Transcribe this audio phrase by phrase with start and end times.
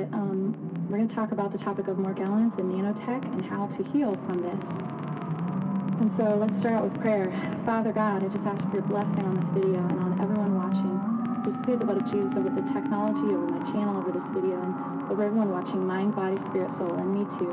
[0.00, 3.66] but um, we're going to talk about the topic of Morgellons and nanotech and how
[3.66, 4.64] to heal from this.
[6.00, 7.30] And so let's start out with prayer.
[7.66, 11.42] Father God, I just ask for your blessing on this video and on everyone watching.
[11.44, 14.60] Just plead the blood of Jesus over the technology, over my channel, over this video,
[14.62, 17.52] and over everyone watching, mind, body, spirit, soul, and me too.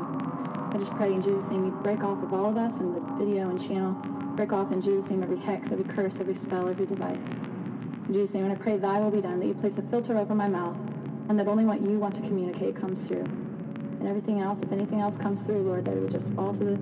[0.72, 3.00] I just pray in Jesus' name you break off of all of us and the
[3.22, 3.92] video and channel.
[4.36, 7.26] Break off in Jesus' name every hex, every curse, every spell, every device.
[8.08, 10.16] In Jesus' name, and I pray thy will be done, that you place a filter
[10.16, 10.76] over my mouth,
[11.28, 13.24] and that only what you want to communicate comes through.
[13.24, 16.64] And everything else, if anything else comes through, Lord, that it would just fall to
[16.64, 16.78] the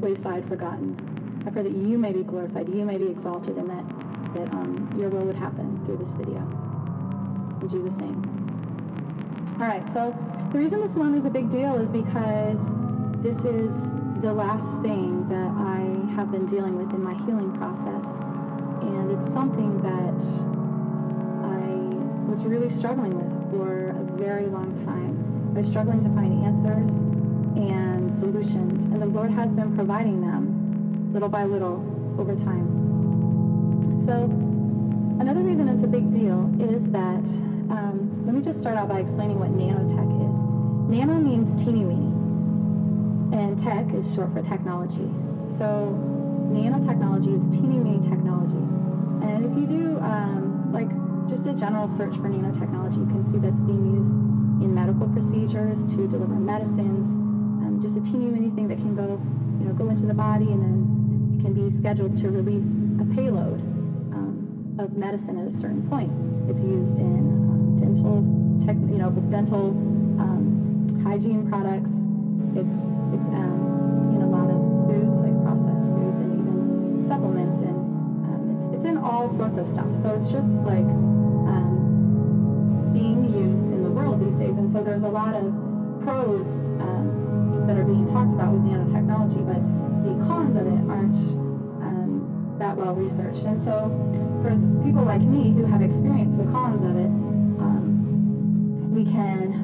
[0.00, 1.42] wayside forgotten.
[1.46, 4.94] I pray that you may be glorified, you may be exalted, and that, that um,
[4.98, 6.38] your will would happen through this video.
[7.60, 8.40] In Jesus' name.
[9.60, 10.16] All right, so
[10.52, 12.64] the reason this one is a big deal is because
[13.22, 13.82] this is
[14.20, 18.06] the last thing that I have been dealing with in my healing process.
[18.82, 20.22] And it's something that
[21.44, 25.52] I was really struggling with for a very long time.
[25.54, 26.90] I was struggling to find answers
[27.56, 31.84] and solutions, and the Lord has been providing them little by little
[32.18, 33.98] over time.
[33.98, 34.24] So,
[35.20, 37.26] another reason it's a big deal is that,
[37.70, 40.36] um, let me just start out by explaining what nanotech is.
[40.88, 42.10] Nano means teeny weeny,
[43.36, 45.10] and tech is short for technology.
[45.58, 45.98] So,
[46.52, 48.62] nanotechnology is teeny weeny technology.
[49.26, 50.39] And if you do, um,
[51.42, 54.12] just a general search for nanotechnology, you can see that's being used
[54.60, 57.08] in medical procedures to deliver medicines,
[57.80, 59.16] just a teeny weeny thing that can go,
[59.58, 60.76] you know, go into the body and then
[61.32, 62.68] it can be scheduled to release
[63.00, 63.56] a payload
[64.12, 66.12] um, of medicine at a certain point.
[66.50, 67.08] It's used in
[67.48, 68.20] um, dental,
[68.60, 69.72] tech, you know, dental
[70.20, 71.96] um, hygiene products.
[72.52, 72.84] It's
[73.16, 77.80] it's um, in a lot of foods like processed foods and even supplements and
[78.28, 79.88] um, it's it's in all sorts of stuff.
[79.96, 81.19] So it's just like um,
[83.00, 84.58] being used in the world these days.
[84.58, 85.48] And so there's a lot of
[86.04, 86.44] pros
[87.70, 89.62] that are being talked about with nanotechnology, but
[90.02, 91.14] the cons of it aren't
[91.86, 93.44] um, that well researched.
[93.44, 93.86] And so,
[94.42, 94.50] for
[94.82, 97.10] people like me who have experienced the cons of it,
[97.62, 99.54] um, we can,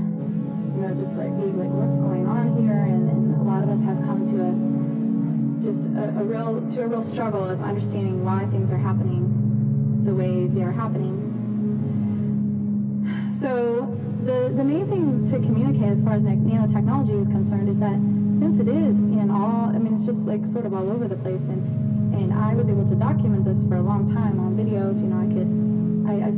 [0.76, 2.78] you know, just like be like, what's going on here?
[2.86, 4.54] And, and a lot of us have come to a
[5.64, 9.26] just a, a real to a real struggle of understanding why things are happening
[10.04, 11.16] the way they are happening.
[13.41, 13.84] So
[14.24, 18.00] the, the main thing to communicate as far as nanotechnology is concerned is that
[18.32, 21.16] since it is in all, I mean, it's just like sort of all over the
[21.16, 21.44] place.
[21.44, 21.60] And,
[22.14, 25.02] and I was able to document this for a long time on videos.
[25.02, 25.52] You know, I could,
[26.08, 26.32] I, I,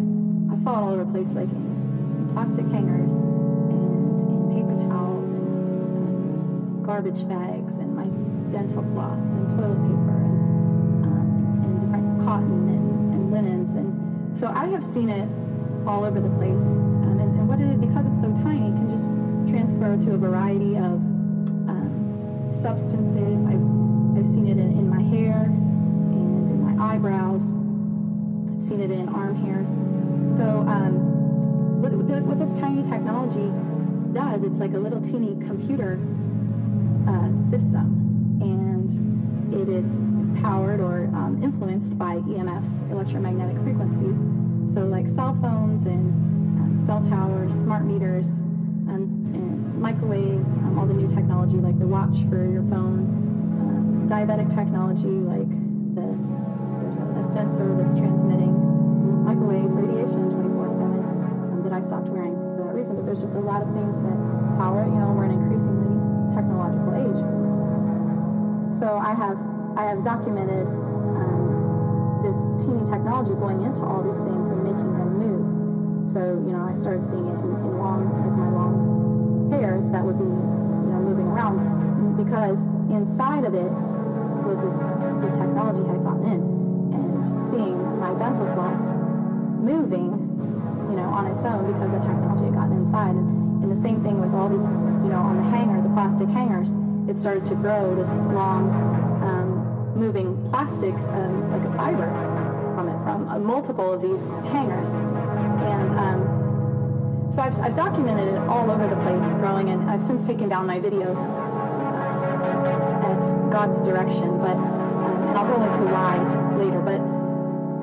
[0.52, 5.30] I saw it all over the place, like in plastic hangers and in paper towels
[5.30, 8.10] and um, garbage bags and my
[8.50, 13.74] dental floss and toilet paper and, um, and different cotton and, and linens.
[13.78, 15.28] And so I have seen it
[15.88, 16.62] all over the place
[17.08, 19.08] And what it, because it's so tiny, it can just
[19.48, 21.00] transfer to a variety of
[21.72, 23.40] um, substances.
[23.48, 23.64] I've,
[24.18, 27.40] I've seen it in, in my hair and in my eyebrows.
[27.40, 29.68] I've seen it in arm hairs.
[30.36, 33.48] So um, what, what this tiny technology
[34.12, 35.98] does, it's like a little teeny computer
[37.08, 37.96] uh, system.
[38.44, 38.92] And
[39.54, 39.96] it is
[40.42, 44.37] powered or um, influenced by EMFs, electromagnetic frequencies.
[44.68, 46.12] So like cell phones and
[46.84, 48.28] cell towers, smart meters,
[48.92, 53.08] um, and microwaves, um, all the new technology like the watch for your phone,
[53.64, 55.48] um, diabetic technology like
[55.96, 56.04] the
[56.84, 58.52] there's a, a, sensor that's transmitting
[59.24, 62.94] microwave radiation 24/7 um, that I stopped wearing for that reason.
[62.94, 64.16] But there's just a lot of things that
[64.60, 64.84] power.
[64.84, 65.88] You know, we're an increasingly
[66.28, 67.20] technological age.
[68.68, 69.40] So I have
[69.80, 71.47] I have documented um,
[72.22, 76.10] this teeny technology going into all these things and making them move.
[76.10, 80.04] So, you know, I started seeing it in, in long, with my long hairs that
[80.04, 81.78] would be, you know, moving around
[82.16, 83.70] because inside of it
[84.42, 84.78] was this,
[85.22, 86.40] the technology had gotten in
[86.96, 88.80] and seeing my dental floss
[89.60, 90.16] moving,
[90.90, 93.14] you know, on its own because the technology had gotten inside.
[93.14, 94.66] And, and the same thing with all these,
[95.04, 96.74] you know, on the hanger, the plastic hangers,
[97.08, 98.68] it started to grow this long,
[99.98, 102.06] moving plastic, um, like a fiber
[102.74, 104.90] from it, from uh, multiple of these hangers.
[104.92, 110.24] And um, so I've, I've, documented it all over the place growing, and I've since
[110.26, 116.16] taken down my videos uh, at God's direction, but um, and I'll go into why
[116.56, 116.80] later.
[116.80, 117.02] But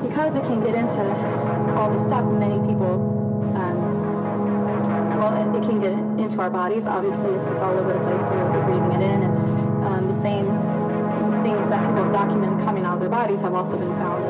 [0.07, 1.01] because it can get into
[1.75, 3.11] all the stuff, many people,
[3.55, 3.77] um,
[5.19, 6.85] well, it, can get into our bodies.
[6.85, 10.64] Obviously, it's all over the place, so we're breathing it in, and um, the same
[11.45, 14.23] things that people have documented coming out of their bodies have also been found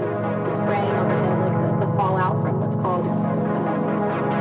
[0.45, 3.05] the spraying overhead, like the, the fallout from what's called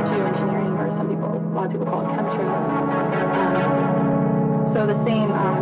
[0.03, 2.67] geoengineering, or some people a lot of people call it chemtrails.
[3.31, 5.55] Um, so the same um,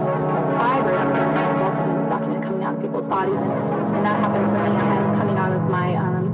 [0.57, 3.51] fibers have also been documented coming out of people's bodies, and,
[3.94, 4.74] and that happened for me.
[4.74, 6.33] I had coming out of my um,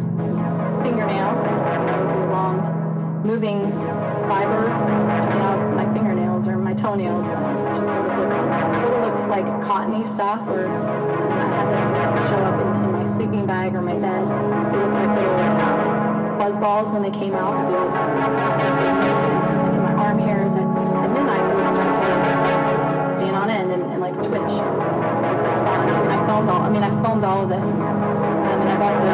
[0.81, 2.63] fingernails, you long
[3.25, 3.69] moving
[4.31, 4.63] fiber
[5.27, 7.25] coming out my fingernails or my toenails.
[7.27, 12.19] It just sort of looked, sort of looks like cottony stuff, or I had them
[12.27, 14.27] show up in, in my sleeping bag or my bed.
[14.27, 17.55] They looked like little um, fuzz balls when they came out.
[17.55, 23.35] They would, like in my arm hairs at, at midnight, they would start to stand
[23.37, 25.95] on end and, and like twitch, like respond.
[25.95, 26.61] And I filmed all.
[26.61, 28.03] I mean, I filmed all of this, um,
[28.59, 29.07] and I've also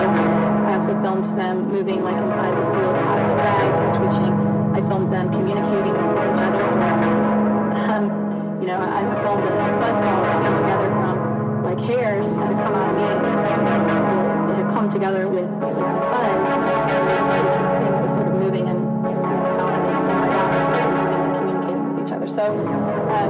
[0.65, 2.54] I also filmed them moving like inside
[14.95, 16.49] together with, fuzz.
[17.83, 18.79] And it was sort of moving and
[21.35, 22.27] communicating with each other.
[22.27, 22.55] So
[23.11, 23.29] um,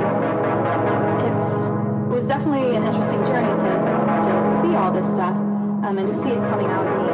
[1.25, 6.13] it was definitely an interesting journey to, to see all this stuff um, and to
[6.13, 7.09] see it coming out of me.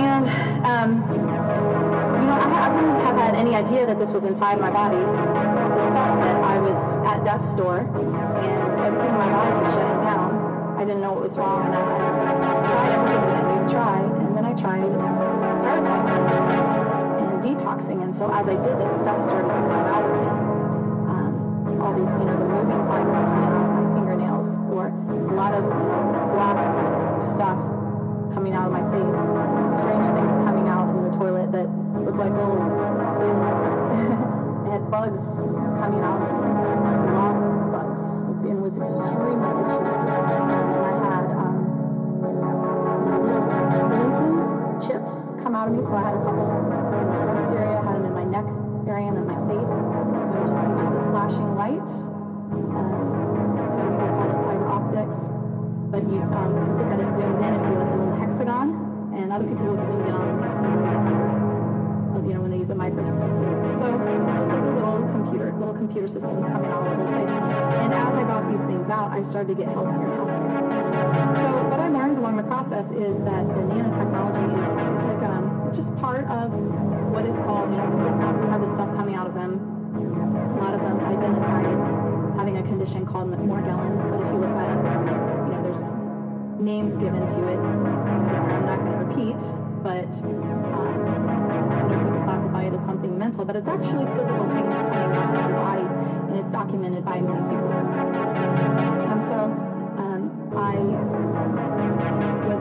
[0.00, 0.24] And
[0.64, 4.70] um, you know, I, I wouldn't have had any idea that this was inside my
[4.70, 4.96] body,
[5.82, 10.76] except that I was at death's door and everything in my body was shutting down.
[10.78, 12.17] I didn't know what was wrong, and I
[12.88, 14.90] I and then I tried
[15.62, 16.08] parasite
[17.20, 18.02] and detoxing.
[18.02, 20.26] And so as I did this, stuff started to come out of me.
[21.08, 25.34] Um, all these, you know, the moving fibers coming out of my fingernails, or a
[25.34, 27.58] lot of, you know, black stuff
[28.32, 29.20] coming out of my face,
[29.78, 31.68] strange things coming out in the toilet that
[32.04, 33.18] looked like little aliens.
[34.66, 35.24] it had bugs
[35.80, 36.27] coming out
[45.84, 48.48] so I had a couple in my breast area, I had them in my neck
[48.88, 49.74] area and in my face.
[49.74, 51.90] It would just be just a flashing light.
[52.72, 55.18] Um, some people call it fiber optics
[55.90, 58.16] but you um, you look at it zoomed in, it would be like a little
[58.16, 62.68] hexagon, and other people would zoom in on it uh, you know, when they use
[62.68, 63.16] a microscope.
[63.72, 63.84] So
[64.28, 67.30] it's just like a little computer, little computer systems coming all over the place.
[67.30, 71.36] And as I got these things out, I started to get healthier and healthier.
[71.40, 71.57] So
[72.28, 76.52] along the process is that the nanotechnology is, is like um, it's just part of
[77.08, 79.56] what is called, you know, people have this stuff coming out of them.
[79.96, 81.80] A lot of them identify as
[82.36, 86.60] having a condition called Morgellons, but if you look that up, it's you know there's
[86.60, 87.56] names given to it.
[87.56, 89.40] I'm not going to repeat,
[89.80, 90.12] but
[90.76, 91.00] um,
[91.80, 95.32] you know people classify it as something mental, but it's actually physical things coming out
[95.32, 95.86] of your body,
[96.28, 97.72] and it's documented by many people.
[99.16, 99.48] And so
[99.96, 101.27] um, I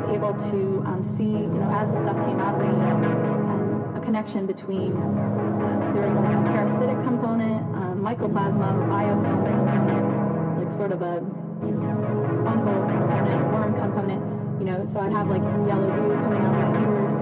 [0.09, 4.01] able to um, see, you know, as the stuff came out of me, um, a
[4.03, 10.27] connection between uh, there's like a parasitic component, um, mycoplasma, biofilm
[10.67, 11.21] like sort of a
[11.61, 16.59] fungal component, worm component, you know, so I'd have like yellow goo coming out of
[16.59, 17.15] my ears,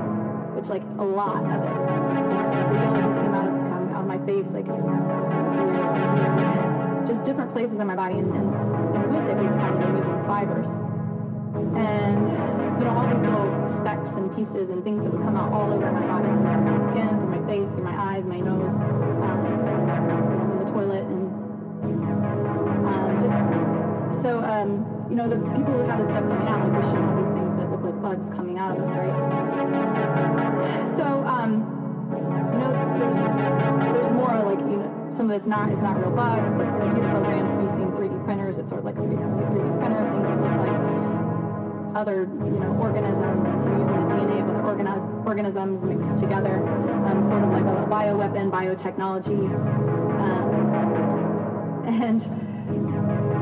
[0.55, 1.75] which like a lot of it.
[2.73, 4.65] The yellow goo came out of, come out of my face, like
[7.07, 8.49] just different places in my body, and, and,
[9.11, 10.69] with it would come the moving fibers.
[11.75, 15.51] And, you know, all these little specks and pieces and things that would come out
[15.51, 18.39] all over my body, so through my skin, through my face, through my eyes, my
[18.39, 19.45] nose, um,
[20.51, 21.31] in the toilet, and
[22.87, 26.83] um, just so, um, you know, the people who have this stuff coming out, like
[26.83, 29.13] we should have these things that look like bugs coming out of us, right?
[30.89, 31.63] So, um,
[32.51, 33.19] you know, there's
[33.95, 37.09] there's more like you know, some of it's not it's not real bugs, like computer
[37.09, 37.53] programs.
[37.75, 41.14] Seen 3D printers, it's sort of like a 3D printer, things that look like
[41.95, 43.47] other you know organisms
[43.79, 46.65] using the DNA of other organis- organisms mixed together,
[47.07, 49.39] um, sort of like a bioweapon, biotechnology,
[50.19, 52.21] um, and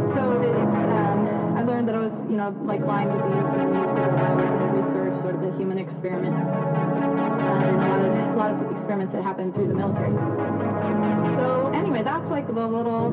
[0.10, 3.92] so it's, um, I learned that it was, you know, like Lyme disease being used
[3.92, 8.36] as a bioweapon research, sort of the human experiment, um, and a lot of a
[8.36, 10.14] lot of experiments that happen through the military.
[11.36, 13.08] So anyway, that's like the little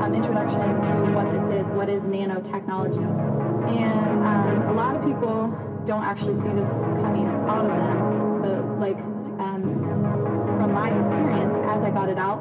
[0.00, 1.72] um, introduction to what this is.
[1.72, 3.49] What is nanotechnology?
[3.78, 5.54] And um, a lot of people
[5.86, 8.98] don't actually see this coming out of them, but like
[9.40, 9.62] um,
[10.58, 12.40] from my experience, as I got it out,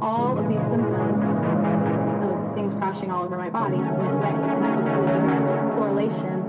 [0.00, 4.76] all of these symptoms of things crashing all over my body went away, and I
[4.76, 6.44] could see a direct correlation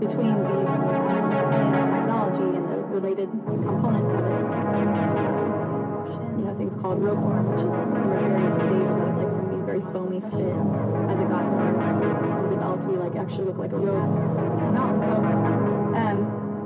[0.00, 4.42] between these um, nanotechnology and the related components of it.
[6.38, 7.70] You know, things called ropeworm, which is the
[8.18, 10.52] various stages of like some very foamy spin
[11.08, 11.72] as it got more
[12.50, 12.84] developed.
[12.84, 15.00] We like actually looked like a real mountain.
[15.00, 15.16] So,
[15.96, 16.16] um,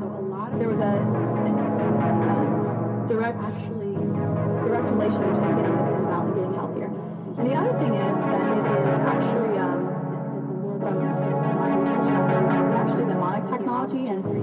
[0.01, 0.99] so a lot of there was a,
[1.47, 1.55] a,
[3.07, 3.95] direct actually
[4.67, 6.91] direct relation between getting those things out and getting healthier.
[7.39, 9.87] And the other thing is that it is actually um,
[12.75, 14.35] actually demonic technology and, um,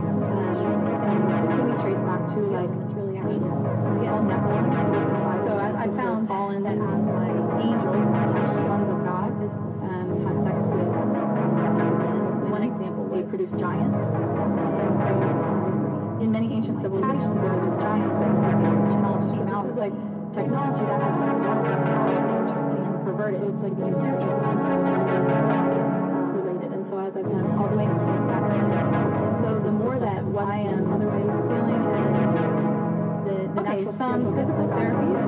[1.03, 5.75] and this can traced back to like it's really actually the old Nephilim so as
[5.75, 7.29] I found fallen that as my
[7.61, 8.05] angels,
[8.67, 12.51] sons of God, um, had sex with men.
[12.51, 13.97] One example, they produced giants.
[13.97, 15.09] And so
[16.21, 18.37] in many ancient civilizations, there were giants with
[18.85, 19.35] technology.
[19.35, 19.93] So this is like
[20.31, 21.67] technology that has been stolen,
[22.39, 23.39] interesting, perverted.
[23.41, 24.37] So it's like this spiritual
[26.37, 26.71] related.
[26.73, 29.97] And so as I've done all the way since back then, and so the more
[29.99, 32.22] that what I am otherwise feeling and
[33.57, 35.23] okay, some physical therapies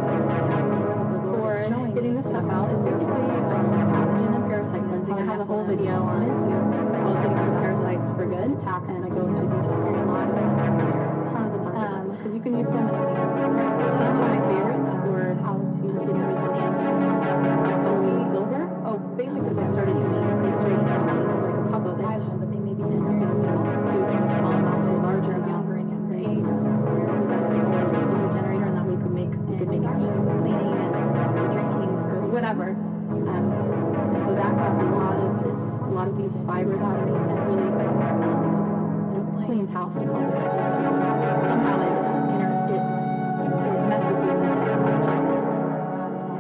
[1.32, 2.72] for getting this stuff out.
[2.72, 5.14] is basically um, pathogen and parasite cleansing.
[5.14, 6.90] I have a whole video on it too.
[6.90, 8.60] It's called Getting Some Parasites for Good.
[8.60, 10.28] Tax, and I go into details a lot.
[11.26, 12.18] Tons of um, tons.
[12.18, 13.35] Because you can use so many things.
[36.26, 40.46] these fibers out of me that really um, just cleans house the colors.
[41.46, 41.94] Somehow it,
[42.74, 42.82] it,
[43.62, 45.18] it messes with the technology.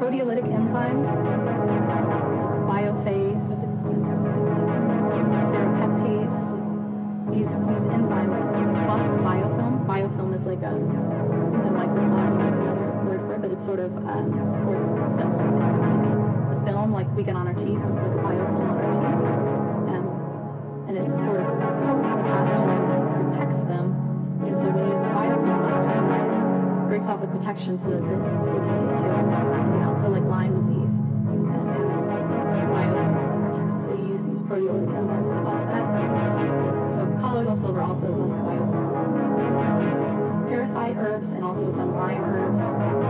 [0.01, 1.07] Proteolytic enzymes,
[2.65, 3.49] biophase,
[5.53, 6.39] serrapeptase,
[7.29, 8.37] these, these enzymes
[8.87, 9.85] bust biofilm.
[9.85, 10.73] Biofilm is like a,
[11.61, 14.33] the mycoplasma is another word for it, but it's sort of, um,
[14.73, 15.45] it's similar.
[15.75, 17.77] It's like a, film like we get on our teeth.
[27.05, 29.29] takes protection so that they, they can get killed.
[29.74, 30.91] You know, so like Lyme disease
[33.45, 33.85] protects.
[33.85, 35.85] So you use these proteolyticals to bust that.
[36.95, 40.50] So colloidal silver also busts biofilms.
[40.50, 43.04] Parasite herbs and also some Lyme herbs.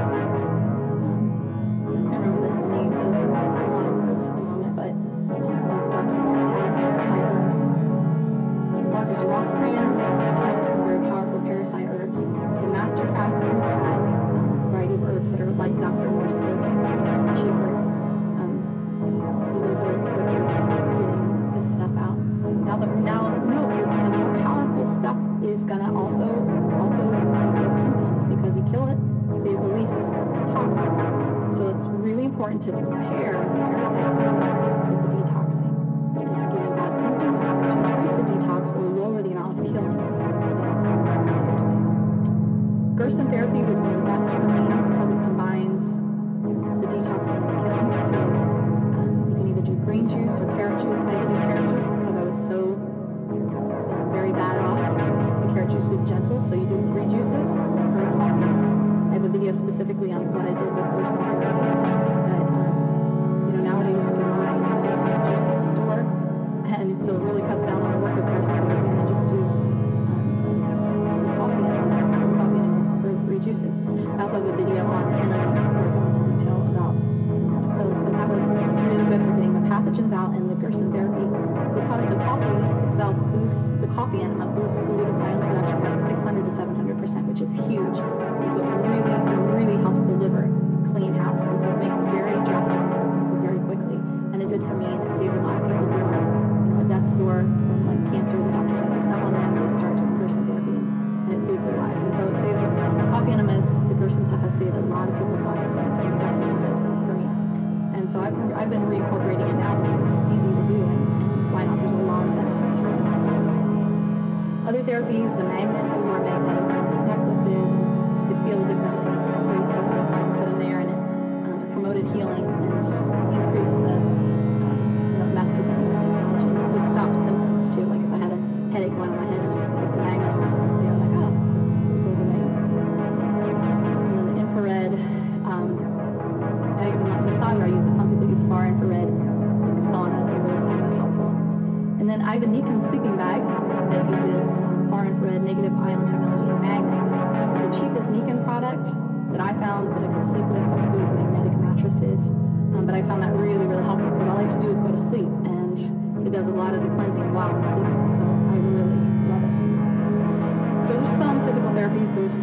[161.75, 162.39] therapies, there's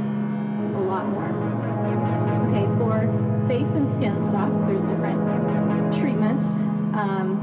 [0.76, 1.24] a lot more.
[2.52, 3.08] Okay, for
[3.48, 5.20] face and skin stuff, there's different
[5.92, 6.44] treatments.
[6.92, 7.40] Um,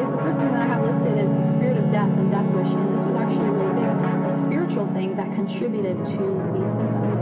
[0.00, 2.72] the first thing that I have listed is the spirit of death and death wish,
[2.72, 3.92] and this was actually a really big,
[4.24, 6.24] a spiritual thing that contributed to
[6.56, 7.12] these symptoms.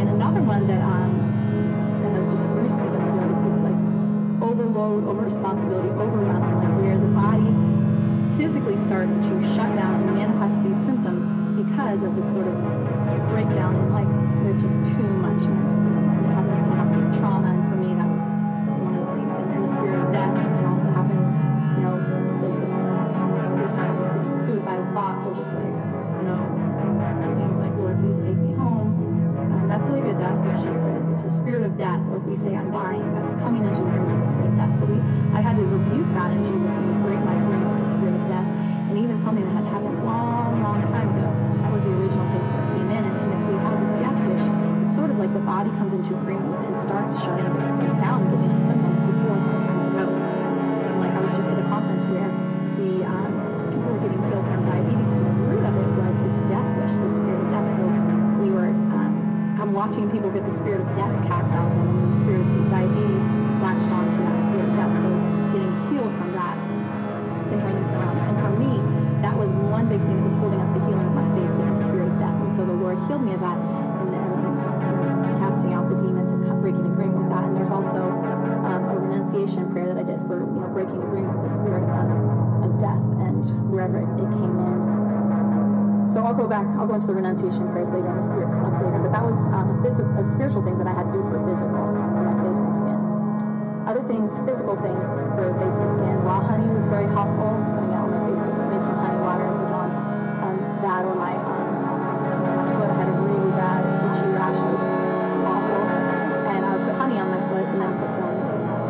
[0.00, 1.12] And another one that um,
[2.00, 3.80] that has just recently been revealed is this like
[4.40, 7.52] overload, over responsibility, overwhelm, like where the body
[8.40, 11.28] physically starts to shut down and manifest these symptoms
[11.60, 12.81] because of this sort of
[13.32, 14.10] breakdown in like
[14.52, 15.80] it's just too much mentally.
[15.80, 19.12] And it happens can happen with trauma, and for me that was one of the
[19.16, 19.34] things.
[19.40, 21.94] And, and the spirit of death can also happen, you know,
[22.28, 22.76] it's like this
[23.62, 26.42] this type of su- suicidal thoughts or just like, you know,
[27.40, 28.92] things like, Lord, please take me home.
[29.40, 30.62] Um, that's like a death wish.
[30.68, 32.02] It's a, it's a spirit of death.
[32.12, 34.74] Or if we say I'm dying, that's coming into agreement with the spirit of death.
[34.76, 34.98] So we,
[35.32, 38.24] I had to rebuke that in Jesus' name, break my agreement with the spirit of
[38.28, 38.48] death.
[38.92, 40.91] And even something that had happened long, long time
[45.62, 48.98] body comes into agreement with it and starts shutting different things down, giving us symptoms
[48.98, 50.04] before it's time to go.
[50.10, 52.26] And like I was just at a conference where
[52.82, 53.30] the um,
[53.70, 56.94] people were getting killed from diabetes, and the root of it was this death wish,
[56.98, 57.68] this spirit of death.
[57.78, 57.82] So
[58.42, 59.14] we were, um,
[59.62, 62.42] I'm watching people get the spirit of death cast out of them, and the spirit
[62.42, 63.22] of diabetes
[63.62, 64.94] latched onto that spirit of death.
[64.98, 65.10] So
[65.54, 68.18] getting healed from that and turning this around.
[68.18, 68.82] And for me,
[69.22, 71.70] that was one big thing that was holding up the healing of my face was
[71.70, 72.34] the spirit of death.
[72.34, 73.54] And so the Lord healed me of that,
[77.42, 77.48] that.
[77.48, 81.34] And there's also um, a renunciation prayer that I did for you know breaking agreement
[81.42, 82.06] with the spirit of,
[82.62, 85.02] of death and wherever it, it came in.
[86.10, 86.66] So I'll go back.
[86.78, 88.98] I'll go into the renunciation prayers later and the spirit stuff later.
[89.00, 91.40] But that was um, a, phys- a spiritual thing that I had to do for
[91.46, 91.82] physical
[92.14, 92.98] for my face and skin.
[93.86, 96.14] Other things, physical things for face and skin.
[96.22, 97.50] Raw honey was very helpful.
[97.74, 99.88] Putting it on my face, just made some honey water and put on
[100.46, 101.66] um, that or my um,
[102.76, 102.90] foot.
[102.92, 105.01] Had a really bad itchy rash.
[107.72, 108.28] And then put some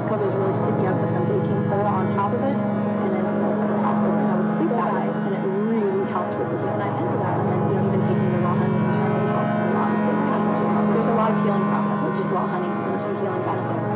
[0.04, 0.84] because it was really sticky.
[0.86, 3.92] I put some baking soda on top of it and then I would just I
[4.02, 6.78] would, I would sleep that way, and it really helped with the healing.
[6.78, 9.56] And I ended up, and then you know even taking the raw honey internally helped
[9.58, 13.16] a lot with the There's a lot of healing processes with raw honey, which is
[13.22, 13.88] healing benefits.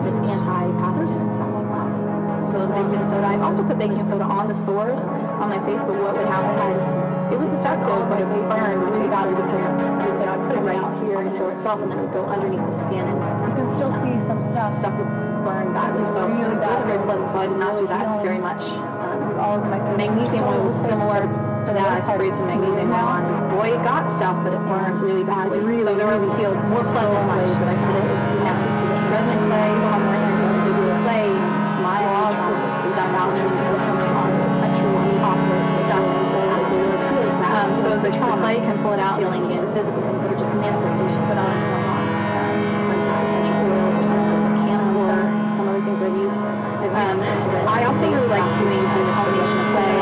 [0.00, 1.88] It's anti-pathogen and stuff like that.
[2.48, 5.82] So the baking soda, I've also put baking soda on the sores on my face,
[5.84, 6.82] but what would happen is
[7.30, 10.96] it was effective, but it would burn really badly because I put it right out
[11.04, 13.18] here the sore itself, and then it would go underneath the skin, and
[13.50, 14.70] you can still see some stuff.
[14.74, 15.10] Stuff would
[15.42, 17.28] burn badly, so it wasn't very pleasant.
[17.30, 18.62] So I did not do that very much.
[19.02, 20.06] Um, all over my face.
[20.06, 21.98] magnesium oil was similar to that.
[21.98, 25.24] I sprayed some magnesium oil on, and boy, it got stuff, but it burned really
[25.24, 25.58] badly.
[25.58, 27.58] Really, so there were really healed more pleasant so ways much.
[27.58, 28.98] that I found it is connected to the
[29.50, 29.68] clay.
[29.80, 31.28] Still have my hair to clay.
[31.82, 32.62] My this this
[32.94, 36.38] stuff out and put something on it, sexual on top of the stuff, and so
[36.38, 37.52] it really that.
[37.58, 40.38] Um, so the clay can pull it out, healing and the physical things that are
[40.38, 41.89] just manifestations that are
[46.90, 47.22] Um,
[47.70, 49.94] I also really like doing the combination of clay,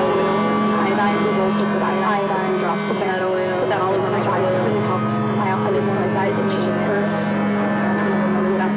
[0.88, 4.40] iodine, bubbles, liquid iodine, so some drops of that oil, put that all over my.
[4.40, 5.12] It really helped.
[5.12, 7.12] I also did more like dietitian first.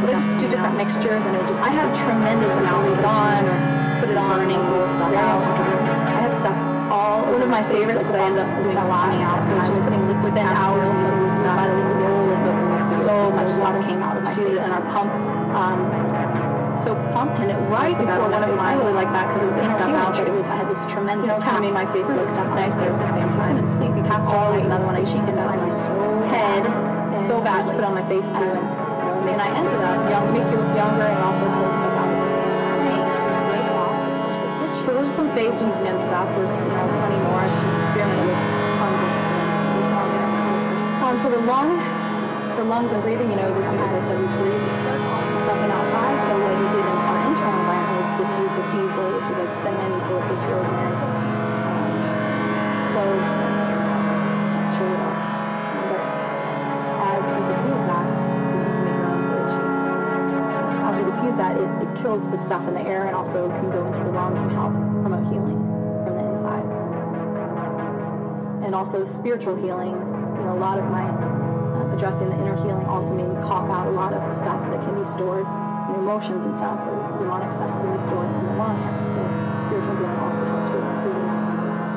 [0.02, 3.06] So I just do different mixtures, and it just I had tremendous amount of it
[3.06, 3.56] on or
[4.04, 5.96] put it on, burning was very uncomfortable.
[6.12, 6.58] I had stuff
[6.92, 7.24] all.
[7.32, 10.36] One of my favorites that I ended up doing a lot out, was putting liquid
[10.36, 11.56] hours using this stuff.
[11.56, 13.08] By the liquid castile soap and mixed it.
[13.08, 14.60] So much stuff came out of my face.
[14.60, 15.12] And our pump.
[15.56, 16.31] Um,
[16.78, 19.52] soap pumped and it right before one of my I really like that because it
[19.52, 22.08] would stuff out, but it was I had this tremendous you know, made my face
[22.10, 23.56] look stuff nicer at the same time.
[23.58, 25.72] Couldn't sleep because oil was another one I cheated on my
[26.32, 26.64] head
[27.20, 28.44] so bad to put on my face too.
[28.44, 32.10] And, and I ended up young, makes you look younger and also pulls stuff out
[32.10, 32.82] at the same time
[33.20, 34.78] to break off the course of itch.
[34.86, 36.28] So those are some face and skin stuff.
[36.40, 37.42] There's you know plenty more.
[37.42, 39.58] I experimented with tons of things.
[39.60, 40.40] There's more there to.
[41.04, 41.70] Um, for the lung,
[42.56, 45.11] for lungs and breathing, you know, as I said, we breathe stuff
[48.22, 48.62] diffuse the
[49.02, 51.90] oil, which is like cinnamon, eucalyptus, rosemary, um,
[52.94, 53.34] cloves,
[54.62, 54.94] not sure
[55.90, 56.06] but
[57.02, 59.26] as diffuse that, you can make your own.
[60.86, 63.72] As we diffuse that, it, it kills the stuff in the air and also can
[63.72, 65.58] go into the lungs and help promote healing
[66.06, 66.66] from the inside.
[68.64, 69.98] And also spiritual healing.
[70.38, 73.70] You know, a lot of my um, addressing the inner healing also made me cough
[73.70, 75.46] out a lot of stuff that can be stored,
[75.98, 76.80] emotions and stuff,
[77.22, 79.06] demonic stuff can be stored in the lung area.
[79.06, 79.22] So
[79.62, 81.30] spiritual healing also helped with improving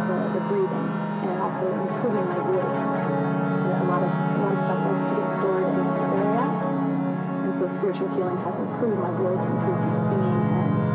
[0.05, 0.89] the, the breathing
[1.25, 2.83] and also improving my voice.
[2.85, 7.53] A lot of a lot of stuff likes to get stored in this area, and
[7.57, 10.93] so spiritual healing has improved my voice, improved my singing, and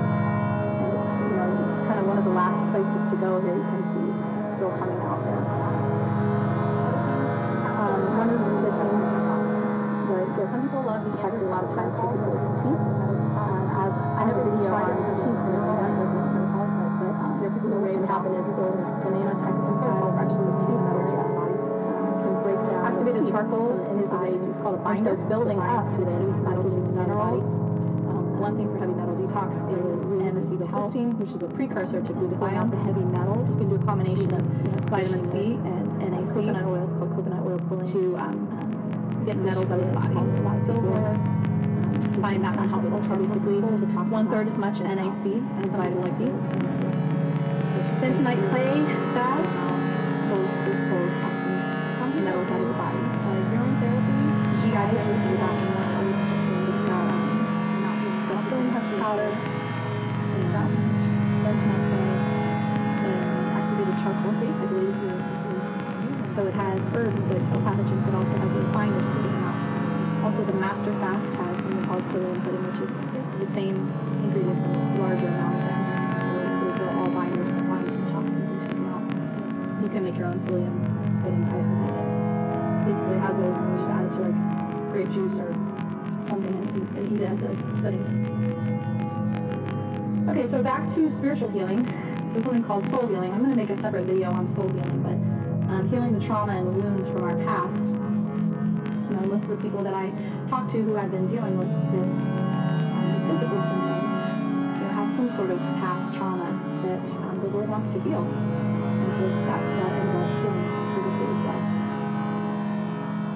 [0.77, 3.57] and it's you know it's kind of one of the last places to go here.
[3.57, 5.41] You can see it's still coming out there.
[7.81, 12.61] Um, one of the things that Some people a lot of times for people with
[12.61, 13.48] teeth.
[13.79, 16.03] Um, as I have a video on teeth and dental
[16.99, 20.83] but um, the way it happen is the, the nanotech inside of actually the teeth
[20.83, 25.29] area um, can break down activated charcoal is a way it's called a binder so
[25.31, 27.43] building up to the teeth metals and minerals
[28.11, 32.71] um, one thing for heavy metal detox is N-acetylcysteine, which is a precursor to glutathione.
[32.71, 33.49] The heavy metals.
[33.51, 36.33] You can do a combination of you know, vitamin C and NAC.
[36.33, 36.83] Coconut oil.
[36.83, 40.15] It's called coconut oil pulling to um, get metals out of the body.
[40.65, 41.28] Silver.
[41.99, 43.03] Um, find that one helpful.
[43.03, 46.31] So basically, one third as much NAC as vitamin C.
[47.99, 48.79] Bentonite clay
[49.11, 49.61] baths.
[50.31, 51.65] Those, those pull toxins,
[51.99, 53.03] some metals out of the body.
[53.03, 54.15] Uh, urine therapy.
[54.63, 55.99] GI cleanses do that more so.
[56.71, 57.19] It's um,
[57.83, 59.31] not doing psyllium husk powder.
[60.39, 60.71] It's got
[61.43, 62.15] bentonite clay
[63.11, 64.87] and activated charcoal basically.
[66.31, 69.38] So it has herbs that kill pathogens, but also has binders to take.
[70.29, 72.93] Also, the Master Fast has something called psyllium pudding, which is
[73.41, 73.89] the same
[74.21, 75.81] ingredients in larger amount them.
[76.69, 79.01] Those are all binders that bind some toxins and take them out.
[79.81, 80.85] You can make your own psyllium
[81.25, 81.49] pudding.
[81.49, 81.65] It.
[82.85, 84.37] Basically, has those, and you just add it to like
[84.93, 85.49] grape juice or
[86.21, 87.49] something and, and eat it as a
[87.81, 88.05] pudding.
[90.29, 91.89] Okay, so back to spiritual healing.
[92.29, 93.33] So something called soul healing.
[93.33, 95.17] I'm going to make a separate video on soul healing, but
[95.73, 97.98] um, healing the trauma and the wounds from our past.
[99.39, 100.11] Most of the people that I
[100.49, 104.11] talk to who have been dealing with this um, physical symptoms,
[104.83, 106.51] you have some sort of past trauma
[106.83, 111.31] that um, the Lord wants to heal, and so that, that ends up healing physically
[111.31, 111.63] as well.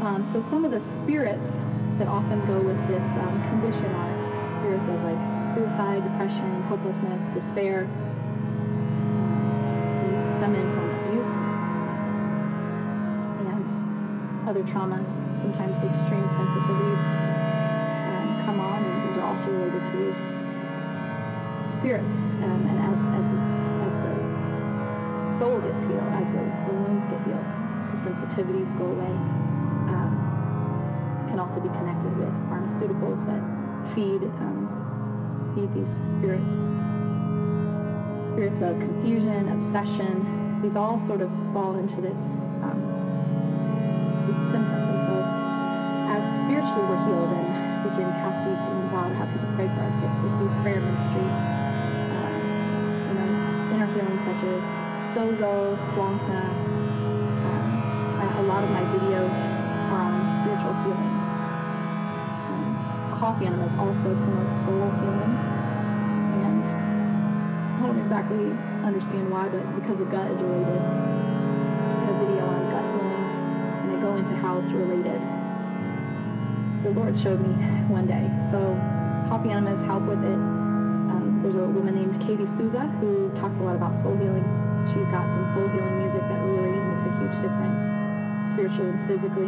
[0.03, 1.55] Um, so some of the spirits
[1.99, 7.87] that often go with this um, condition are spirits of like suicide, depression, hopelessness, despair.
[10.03, 11.33] They stem in from abuse
[13.47, 15.22] and other trauma.
[15.35, 17.03] Sometimes the extreme sensitivities
[18.09, 20.21] um, come on, and these are also related to these
[21.73, 22.13] spirits.
[22.43, 23.39] Um, and as as the,
[23.87, 27.47] as the soul gets healed, as the, the wounds get healed,
[27.91, 29.13] the sensitivities go away.
[29.89, 30.23] Um,
[31.29, 33.41] can also be connected with pharmaceuticals that
[33.95, 34.69] feed um,
[35.55, 36.53] feed these spirits.
[38.29, 40.61] Spirits of confusion, obsession.
[40.61, 42.19] These all sort of fall into this
[42.63, 42.79] um,
[44.27, 44.92] these symptoms.
[46.53, 47.49] Spiritually we're healed and
[47.81, 51.25] we can cast these demons out, have people pray for us, get receive prayer ministry.
[52.13, 52.37] Um,
[53.09, 54.61] you know, inner healing such as
[55.09, 56.45] Sozo, Splankna.
[57.41, 59.33] Um, a lot of my videos
[59.97, 61.13] on spiritual healing
[63.17, 65.33] coffee enemas also promote soul healing.
[66.45, 68.51] And I don't exactly
[68.85, 70.77] understand why, but because the gut is related.
[70.77, 73.25] I have a video on gut healing,
[73.81, 75.32] and I go into how it's related.
[76.83, 77.55] The Lord showed me
[77.87, 78.27] one day.
[78.51, 78.59] So
[79.31, 80.35] coffee enemas help with it.
[80.35, 84.43] Um, there's a woman named Katie Souza who talks a lot about soul healing.
[84.91, 87.87] She's got some soul healing music that really makes a huge difference,
[88.51, 89.47] spiritually and physically.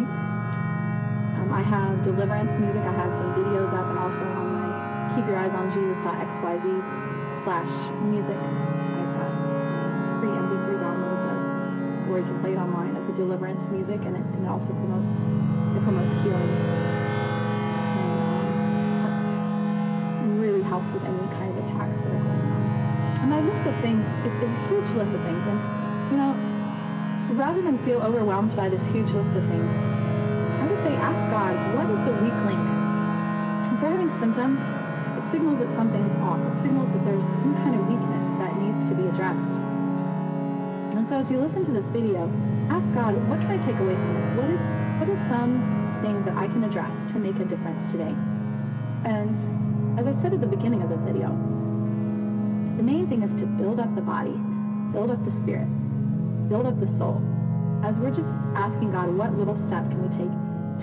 [1.36, 2.88] Um, I have deliverance music.
[2.88, 4.72] I have some videos up and also on my
[5.12, 6.64] keep your eyes on jesus.xyz
[7.44, 7.74] slash
[8.08, 8.40] music.
[8.40, 9.32] I've got
[10.24, 14.24] free MP3 downloads where you can play it online of the deliverance music and it,
[14.24, 15.20] and it also promotes
[15.76, 16.95] it promotes healing.
[20.86, 23.20] Helps with any kind of attacks that are going on.
[23.22, 25.44] And my list of things is, is a huge list of things.
[25.48, 25.60] And
[26.12, 26.34] you know,
[27.34, 31.56] rather than feel overwhelmed by this huge list of things, I would say ask God,
[31.76, 32.66] what is the weak link?
[33.66, 36.40] If we're having symptoms, it signals that something's off.
[36.40, 39.58] It signals that there's some kind of weakness that needs to be addressed.
[40.96, 42.32] And so as you listen to this video,
[42.70, 44.30] ask God, what can I take away from this?
[44.38, 44.62] What is
[45.00, 48.16] what is something that I can address to make a difference today?
[49.04, 49.65] And
[49.98, 51.30] as I said at the beginning of the video,
[52.76, 54.36] the main thing is to build up the body,
[54.92, 55.68] build up the spirit,
[56.50, 57.22] build up the soul.
[57.82, 60.32] As we're just asking God, what little step can we take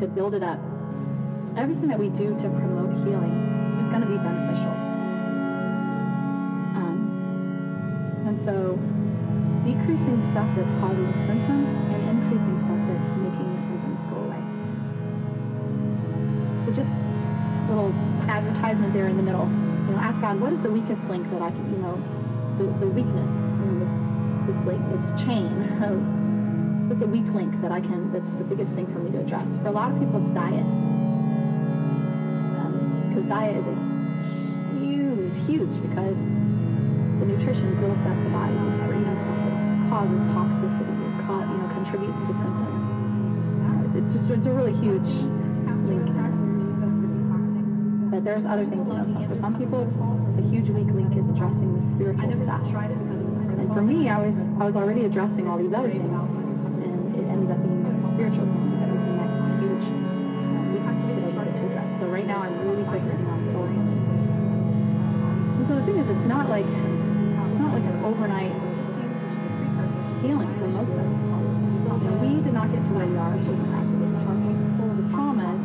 [0.00, 0.58] to build it up.
[1.56, 3.36] Everything that we do to promote healing
[3.82, 4.72] is going to be beneficial.
[6.80, 8.78] Um, and so,
[9.60, 14.40] decreasing stuff that's causing the symptoms and increasing stuff that's making the symptoms go away.
[16.64, 16.96] So, just
[17.68, 17.92] little
[18.28, 19.46] advertisement there in the middle.
[19.46, 22.00] You know, ask God, what is the weakest link that I can, you know,
[22.58, 23.30] the, the weakness
[23.64, 23.92] in this
[24.46, 25.46] this link, this chain
[25.82, 26.02] of
[26.88, 29.56] what's a weak link that I can, that's the biggest thing for me to address?
[29.58, 30.66] For a lot of people, it's diet.
[33.08, 33.74] Because um, diet is a
[34.82, 39.56] huge, huge, because the nutrition builds up the body for eating stuff that
[39.88, 40.90] causes toxicity
[41.30, 42.82] or, you know, contributes to symptoms.
[43.62, 45.08] Uh, it's, it's just, it's a really huge
[45.86, 46.21] link.
[48.22, 49.06] There's other things, you know.
[49.06, 49.84] So for some people,
[50.36, 52.62] the huge weak link is addressing the spiritual stuff.
[52.70, 56.24] And for me, I was I was already addressing all these other things,
[56.82, 61.06] and it ended up being the spiritual thing that was the next huge uh, weakness
[61.10, 61.98] that I needed to address.
[61.98, 64.02] So right now, I'm really focusing on soul healing.
[65.58, 68.54] And so the thing is, it's not like it's not like an overnight
[70.22, 71.22] healing for most of us.
[72.02, 73.34] You know, we did not get to where we are
[75.12, 75.60] traumas.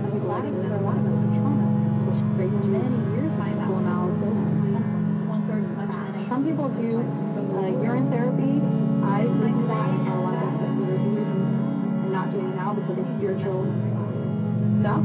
[0.00, 1.15] Some people like to, a lot of
[6.76, 8.60] do uh, urine therapy.
[9.04, 10.76] I did do that and had a lot of benefits.
[10.86, 11.46] There's reasons
[12.04, 13.64] I'm not doing it now because of spiritual
[14.78, 15.00] stuff.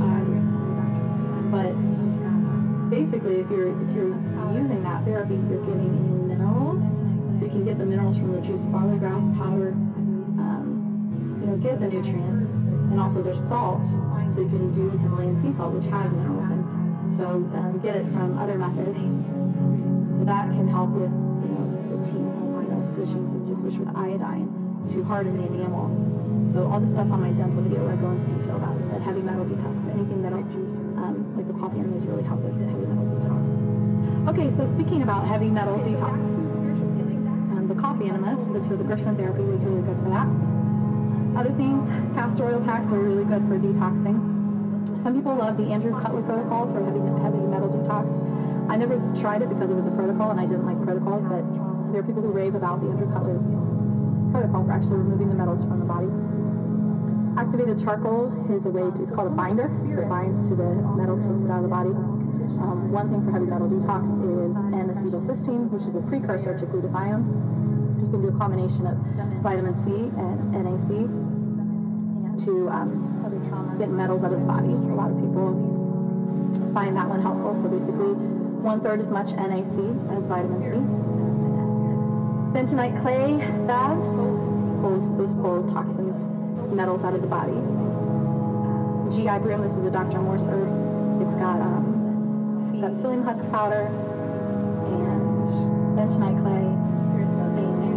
[0.00, 1.78] Um, but
[2.90, 4.16] basically, if you're if you're
[4.56, 6.82] using that therapy, you're getting in minerals,
[7.38, 9.72] so you can get the minerals from the juice barley grass powder.
[10.40, 12.46] Um, you know, get the nutrients,
[12.90, 17.12] and also there's salt, so you can do Himalayan sea salt, which has minerals, and
[17.12, 19.35] so um, get it from other methods.
[20.26, 21.14] That can help with
[21.46, 24.50] you know the teeth, know, switching some just switch with iodine
[24.90, 25.86] to harden the enamel.
[26.52, 28.74] So all this stuff's on my dental video where I go into detail about.
[28.90, 30.42] But heavy metal detox, anything that'll
[30.98, 33.46] um, like the coffee enemas really help with the heavy metal detox.
[34.34, 36.26] Okay, so speaking about heavy metal detox,
[37.54, 40.26] um, the coffee enemas, so the Gerson therapy was really good for that.
[41.38, 41.86] Other things,
[42.18, 44.18] castor oil packs are really good for detoxing.
[45.02, 48.25] Some people love the Andrew Cutler protocol for heavy, heavy metal detox.
[48.68, 51.42] I never tried it because it was a protocol and I didn't like protocols, but
[51.92, 53.38] there are people who rave about the Andrew Cutler
[54.32, 56.10] protocol for actually removing the metals from the body.
[57.38, 60.66] Activated charcoal is a way to, it's called a binder, so it binds to the
[60.98, 61.94] metals, takes it out of the body.
[62.58, 67.22] Um, one thing for heavy metal detox is N-acetylcysteine, which is a precursor to glutathione.
[68.02, 68.96] You can do a combination of
[69.42, 71.06] vitamin C and NAC
[72.44, 74.68] to um, get metals out of the body.
[74.68, 75.54] A lot of people
[76.72, 77.56] find that one helpful.
[77.56, 78.14] So basically,
[78.62, 79.78] one third as much NAC
[80.16, 80.70] as vitamin C.
[82.56, 84.16] Bentonite clay baths
[84.80, 86.28] pulls those pull toxins,
[86.72, 87.52] metals out of the body.
[89.14, 90.18] GI Broom, this is a Dr.
[90.18, 91.22] Morse herb.
[91.22, 93.86] It's got um, got psyllium husk powder
[94.86, 95.48] and
[95.98, 96.86] bentonite clay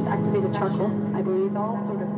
[0.10, 1.56] activated charcoal, I believe.
[1.56, 2.10] All sort of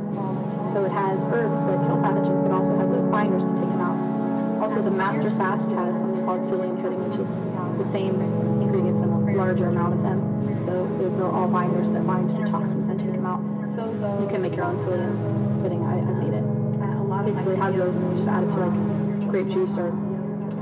[0.71, 3.81] so it has herbs that kill pathogens, but also has those binders to take them
[3.81, 4.61] out.
[4.63, 7.35] Also, the Master Fast has something called psyllium pudding, which is
[7.81, 8.21] the same
[8.61, 10.19] ingredients in a larger amount of them.
[10.65, 13.41] So those are all binders that bind to the toxins and take them out.
[13.75, 13.85] So
[14.21, 15.83] you can make your own psyllium pudding.
[15.83, 16.45] I, I made it.
[17.25, 19.91] Basically, has those, and you just add it to like grape juice or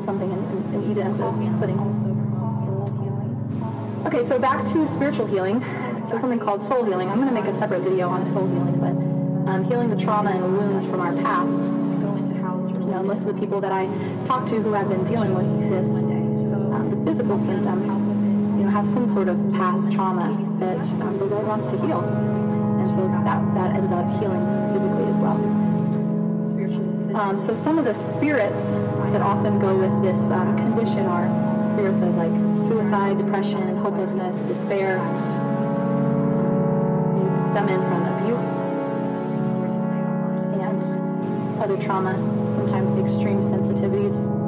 [0.02, 1.80] something, and, and, and eat it as a pudding.
[4.06, 5.62] Okay, so back to spiritual healing.
[6.06, 7.08] So something called soul healing.
[7.10, 10.32] I'm going to make a separate video on soul healing, but um, healing the trauma
[10.32, 11.64] and wounds from our past.
[11.64, 13.88] You know, most of the people that I
[14.26, 15.88] talk to who have been dealing with this,
[16.90, 17.90] the physical symptoms,
[18.58, 22.02] you know, have some sort of past trauma that um, the Lord wants to heal,
[22.02, 25.38] and so that that ends up healing physically as well.
[27.16, 28.70] Um, so some of the spirits
[29.12, 31.28] that often go with this um, condition are
[31.66, 32.32] spirits of like
[32.68, 35.00] suicide, depression, hopelessness, despair.
[37.16, 38.60] They stem in from abuse
[40.62, 42.14] and other trauma.
[42.50, 44.39] Sometimes the extreme sensitivities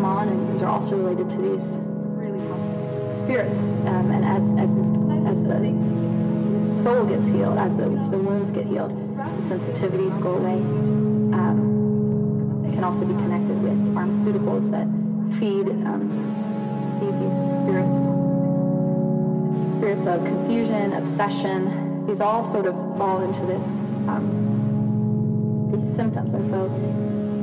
[0.00, 1.76] come on, and these are also related to these
[3.14, 3.58] spirits.
[3.84, 4.70] Um, and as as
[5.28, 10.54] as the soul gets healed, as the, the wounds get healed, the sensitivities go away.
[11.36, 14.86] Um, can also be connected with pharmaceuticals that
[15.38, 16.08] feed um,
[16.98, 18.00] feed these spirits,
[19.76, 22.06] spirits of confusion, obsession.
[22.06, 23.66] These all sort of fall into this
[24.08, 26.68] um, these symptoms, and so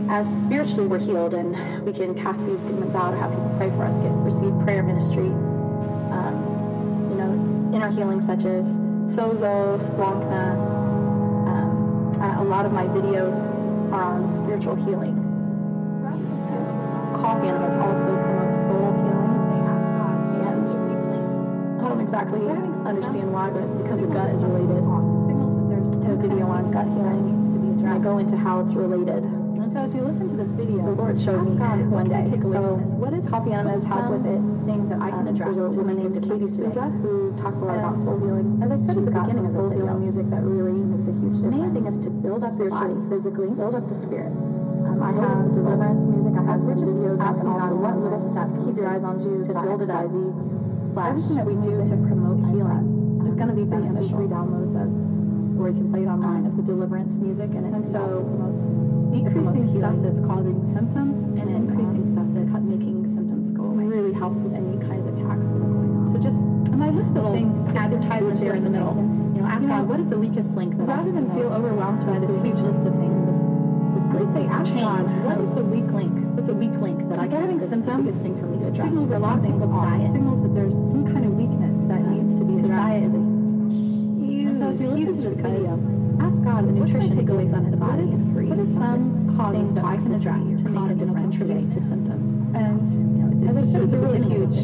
[0.09, 3.83] as spiritually we're healed and we can cast these demons out have people pray for
[3.83, 5.27] us, get receive prayer ministry.
[5.27, 8.75] Um, you know, inner healing such as
[9.11, 10.55] Sozo, Splankna.
[11.47, 13.37] Um, a lot of my videos
[13.91, 15.23] are on spiritual healing.
[17.13, 19.27] Coffee enemas also promote soul healing.
[20.43, 22.39] And I don't exactly
[22.87, 24.83] understand why, but because the gut is related.
[24.83, 27.33] I have a video on gut healing.
[27.79, 29.36] And I go into how it's related.
[29.67, 32.07] And so as you listen to this video, The Lord showed me ask God, one
[32.07, 32.23] day.
[32.23, 32.79] take away So?
[33.03, 34.39] What is what's help with it.
[34.63, 35.55] Thing that I can Um, address.
[35.59, 38.63] There's a woman named Katie Souza who talks a lot about soul healing.
[38.63, 41.11] as I said at the beginning of soul healing video, music that really makes a
[41.11, 41.43] huge difference.
[41.43, 43.09] The main thing is to build up spiritually, body.
[43.11, 44.31] physically, build up the spirit.
[44.31, 46.31] Um, I have deliverance music.
[46.31, 49.51] I have some just videos asking God, what little step keep your eyes on Jews
[49.51, 50.07] to build it up?
[50.07, 54.31] Everything that we do to promote healing um, is going to be beneficial.
[54.31, 54.87] downloads of,
[55.59, 58.23] or you can play it online of the deliverance music, and it And so also
[58.23, 63.63] promotes decreasing stuff that's causing symptoms and And, increasing um, stuff that's making symptoms go
[63.63, 63.83] away.
[63.85, 66.07] really helps with any kind of attacks that are going on.
[66.11, 66.39] So just
[66.71, 68.95] on my list of little things, advertisements there in the middle.
[69.35, 71.29] You know, ask You know, God, what is the weakest link that I rather than
[71.33, 73.27] feel overwhelmed by this huge list of things,
[74.07, 74.73] I would say ask.
[74.73, 76.13] God, What is the weak link?
[76.35, 78.67] What's the weak link that I If having symptoms, the biggest thing for me to
[78.67, 78.85] address?
[78.87, 80.11] signals that a lot of things, diet.
[80.11, 82.87] Signals that there's some kind of weakness that needs to be addressed.
[82.87, 83.17] diet is a
[84.47, 85.73] And so as you listen to this video,
[86.21, 87.79] ask God, the what nutrition take away goes from in this?
[87.79, 88.07] the What body
[88.47, 91.61] free what is some causes that I can address to make a difference today.
[91.61, 92.27] to symptoms?
[92.55, 94.55] And You know, it's, it's, it's a really huge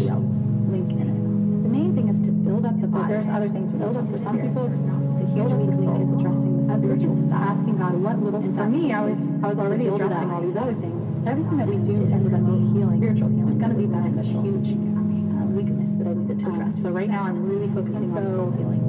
[0.72, 1.64] link in it.
[1.64, 3.14] The main thing is to build up the but body.
[3.14, 3.74] there's other things.
[3.74, 5.00] to build up for some people, it's not.
[5.20, 7.42] The huge weak link is addressing the As we're spiritual just stuff.
[7.42, 8.66] asking God, what little And stuff?
[8.66, 11.04] for me, I was I was already addressing all these other things.
[11.28, 13.54] Everything that we do to promote healing, spiritual healing.
[13.54, 16.82] is going to be That that huge uh, weakness that I needed to Um, address.
[16.82, 18.82] so right now, I'm really focusing on so- soul healing.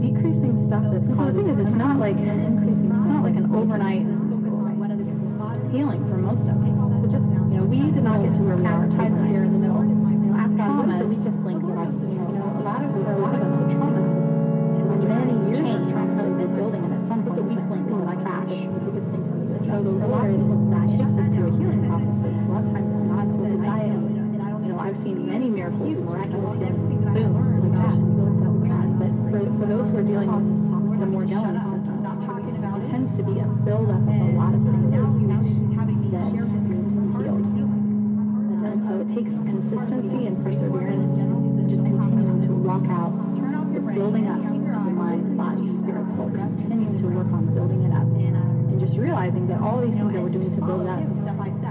[0.00, 2.88] Decreasing stuff that's so the thing is, it's not like and increasing.
[2.90, 4.06] it's not like an overnight
[5.70, 6.74] healing for most of us.
[7.00, 8.84] So just you know, we did not get to where we are.
[8.90, 8.90] Up
[9.30, 9.86] here in the middle.
[9.86, 12.90] You know, ask God, what is the weakest link that You know, a lot of
[12.90, 14.28] for a lot of us, the traumas is
[15.06, 17.86] many years of trauma that we've been building, and at some point, it's a weak
[17.86, 20.90] link that I can that's the biggest thing for me So the Lord it's diet.
[20.90, 22.18] takes us through a healing process.
[22.18, 23.94] A lot of times it's not with diet.
[23.94, 26.98] You know, I've seen many miracles miraculous healing.
[27.14, 27.96] Boom, like that.
[29.00, 33.22] But for, for those who are dealing with the more delicate symptoms, it tends to
[33.22, 34.90] be a buildup of a lot of things
[46.08, 48.08] soul, continuing to work on building it up.
[48.08, 51.02] Uh, and just realizing that all these things that we're doing to build up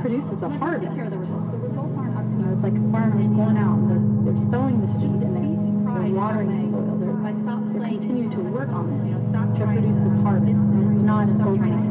[0.01, 0.93] produces a harvest.
[0.93, 6.03] You know, it's like farmers going out, and they're, they're sowing the seed and they're,
[6.03, 6.97] they're watering the soil.
[6.99, 7.15] They're,
[7.73, 9.09] they're continuing to work on this
[9.59, 10.59] to produce this harvest.
[10.59, 11.88] And it's not an overnight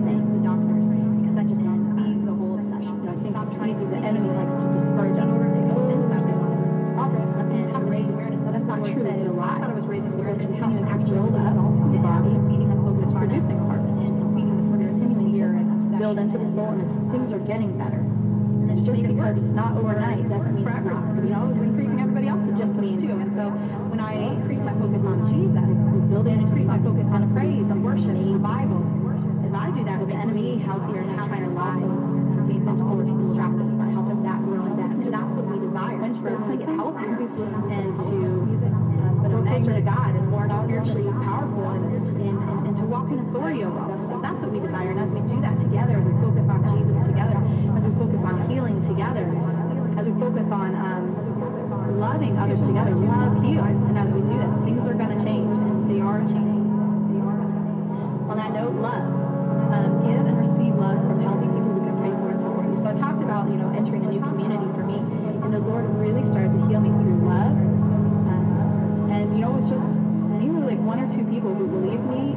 [16.58, 18.02] soul, and it's, things are getting better.
[18.02, 22.00] And it's just because it's not overnight doesn't mean it's not You know, it's increasing
[22.02, 23.14] everybody else's It just means too.
[23.14, 23.54] And so
[23.94, 27.70] when I increase my focus on Jesus, we build and increase my focus on praise
[27.70, 28.38] and worship and the.
[28.42, 28.82] Bible,
[29.46, 33.12] as I do that, The enemy healthier and trying to lie and these into always
[33.22, 34.90] distract us by helping that that grow grow and and that.
[34.98, 35.10] that.
[35.14, 35.96] That's what we desire.
[36.02, 38.18] Quench For us to get healthier just listen to and to
[39.22, 41.84] go a closer to God and more spiritually powerful and,
[42.18, 44.22] and, and, and to walk in authority over all this stuff.
[44.24, 44.90] That's what we desire.
[44.90, 47.36] And as we do that together, we focus on Jesus together,
[47.76, 49.28] as we focus on healing together,
[50.00, 53.76] as we focus on um, loving others together, love heals.
[53.92, 56.64] And as we do this, things are going to change, and they are changing.
[57.12, 57.40] They are.
[58.32, 59.04] On that note, love.
[59.68, 62.76] Um, give and receive love from healthy people who can pray for and support you.
[62.80, 64.96] So I talked about, you know, entering a new community for me,
[65.44, 67.52] and the Lord really started to heal me through love.
[68.32, 69.84] Um, and you know, it was just
[70.40, 72.32] mainly like one or two people who believed me,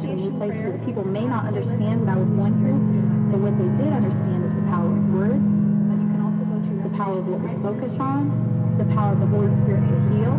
[0.00, 2.80] to a new place where people may not understand what I was going through,
[3.28, 6.56] but what they did understand is the power of words, But you can also go
[6.56, 8.32] to the power of what we focus on,
[8.80, 10.32] the power of the Holy Spirit to heal.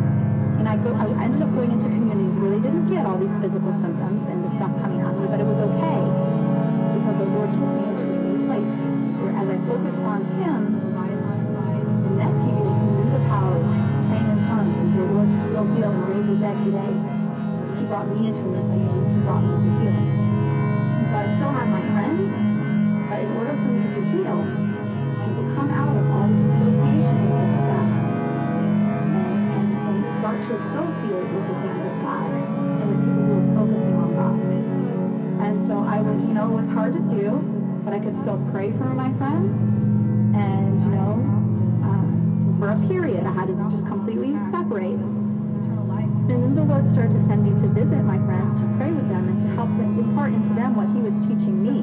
[0.57, 3.34] And I go I ended up going into communities where they didn't get all these
[3.38, 6.01] physical symptoms and the stuff coming on me, but it was okay.
[6.97, 8.76] Because the Lord took me into a new place
[9.22, 12.66] where as I focused on Him, and that knew
[13.14, 13.66] the power of
[14.09, 17.11] praying in tongues and the Lord to still heal and raise the dead today,
[17.92, 20.08] brought me into and brought me into healing.
[20.08, 22.32] And so I still have my friends,
[23.12, 27.20] but in order for me to heal, and to come out of all this association
[27.28, 27.92] with this stuff
[28.64, 29.12] and,
[29.60, 33.52] and, and start to associate with the things of God and with people who are
[33.60, 34.39] focusing on God.
[35.44, 37.44] And so I would, you know, it was hard to do,
[37.84, 39.60] but I could still pray for my friends.
[40.32, 41.20] And, you know,
[41.84, 45.20] um, for a period, I had to just completely separate.
[46.30, 49.09] And then the Lord started to send me to visit my friends, to pray with
[49.09, 51.82] them, and to help them impart into them what He was teaching me.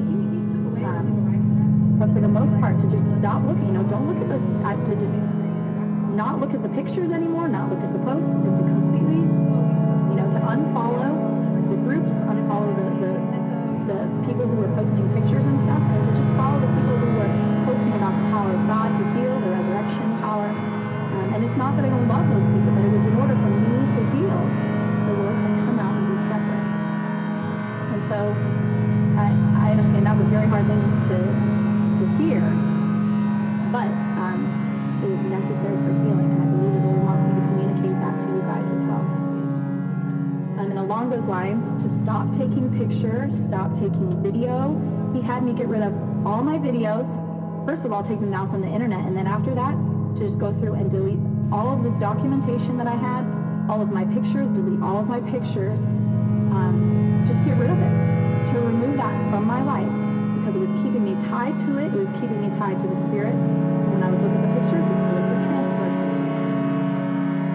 [0.85, 4.29] Um, but for the most part, to just stop looking, you know, don't look at
[4.31, 5.19] those, uh, to just
[6.15, 9.23] not look at the pictures anymore, not look at the posts, and to completely,
[10.07, 11.11] you know, to unfollow
[11.67, 13.13] the groups, unfollow the, the,
[13.91, 17.11] the people who were posting pictures and stuff, and to just follow the people who
[17.19, 17.31] were
[17.67, 20.49] posting about the power of God to heal, the resurrection power.
[20.49, 23.35] Um, and it's not that I don't love those people, but it was in order
[23.35, 23.48] for
[24.29, 26.65] The Lord said, come out and be separate.
[27.93, 28.17] And so
[29.17, 29.33] I,
[29.65, 31.17] I understand that was a very hard thing to
[31.99, 32.39] to hear,
[33.73, 34.39] but um,
[35.03, 38.15] it was necessary for healing, and I believe the Lord wants me to communicate that
[38.21, 39.03] to you guys as well.
[40.59, 44.79] Um, and along those lines, to stop taking pictures, stop taking video,
[45.13, 45.93] he had me get rid of
[46.25, 47.07] all my videos.
[47.65, 49.75] First of all, take them down from the internet, and then after that,
[50.15, 51.19] to just go through and delete
[51.51, 53.25] all of this documentation that I had,
[53.69, 55.93] all of my pictures, delete all of my pictures,
[56.57, 57.93] um, just get rid of it,
[58.49, 59.93] to remove that from my life
[60.41, 61.93] because it was keeping me tied to it.
[61.93, 63.45] It was keeping me tied to the spirits.
[63.93, 66.21] When I would look at the pictures, the spirits would transfer to me.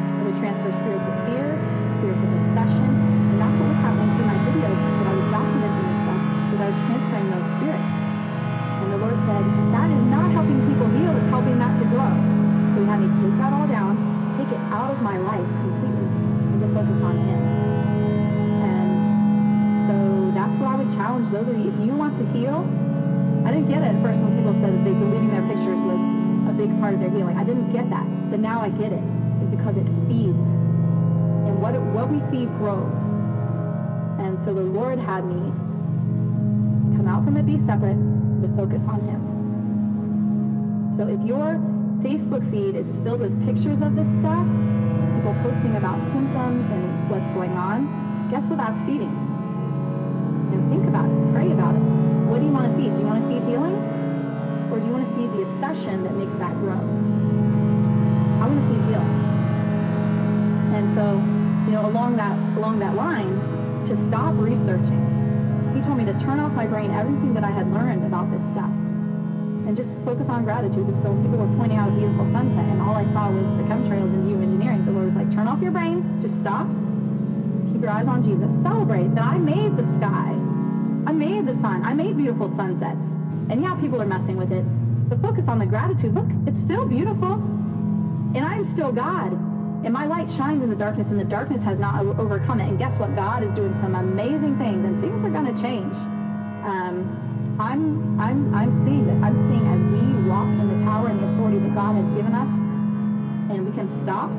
[0.07, 1.51] It would transfer spirits of fear,
[1.99, 2.91] spirits of obsession,
[3.35, 6.61] and that's what was happening through my videos that I was documenting this stuff, because
[6.63, 7.97] I was transferring those spirits.
[8.87, 9.43] And the Lord said,
[9.75, 12.15] that is not helping people heal, it's helping that to grow.
[12.71, 13.99] So he had me take that all down,
[14.31, 15.74] take it out of my life
[16.67, 17.43] to focus on him.
[18.65, 18.97] And
[19.87, 19.95] so
[20.33, 21.69] that's what I would challenge those of you.
[21.69, 22.65] If you want to heal,
[23.45, 26.01] I didn't get it at first when people said that they deleting their pictures was
[26.49, 27.37] a big part of their healing.
[27.37, 29.05] I didn't get that, but now I get it
[29.51, 30.49] because it feeds,
[31.45, 32.99] and what it, what we feed grows.
[34.19, 35.53] And so the Lord had me
[36.97, 37.99] come out from it, be separate,
[38.41, 39.21] to focus on Him.
[40.97, 41.61] So if your
[42.01, 44.47] Facebook feed is filled with pictures of this stuff,
[45.25, 49.09] people posting about symptoms and what's going on, guess what that's feeding?
[50.53, 51.81] You know, think about it, pray about it.
[52.29, 52.93] What do you want to feed?
[52.93, 53.73] Do you want to feed healing?
[54.69, 56.77] Or do you want to feed the obsession that makes that grow?
[56.77, 59.17] I want to feed healing.
[60.77, 61.17] And so,
[61.65, 63.33] you know, along that along that line,
[63.89, 65.01] to stop researching,
[65.73, 68.45] he told me to turn off my brain everything that I had learned about this
[68.45, 68.69] stuff
[69.65, 70.85] and just focus on gratitude.
[71.01, 74.13] So people were pointing out a beautiful sunset and all I saw was the chemtrails
[74.13, 74.44] and Lord
[75.05, 76.67] was like, turn off your brain, just stop,
[77.73, 80.31] keep your eyes on Jesus, celebrate that I made the sky.
[81.07, 81.85] I made the sun.
[81.85, 83.05] I made beautiful sunsets.
[83.51, 84.65] And yeah, people are messing with it.
[85.09, 86.15] But focus on the gratitude.
[86.15, 87.35] Look, it's still beautiful.
[88.35, 89.33] And I'm still God.
[89.85, 92.69] And my light shines in the darkness, and the darkness has not overcome it.
[92.69, 93.15] And guess what?
[93.15, 95.95] God is doing some amazing things, and things are going to change.
[96.65, 99.21] Um, I'm, I'm, I'm seeing this.
[99.21, 102.35] I'm seeing as we walk in the power and the authority that God has given
[102.35, 102.49] us,
[103.53, 104.31] and we can stop,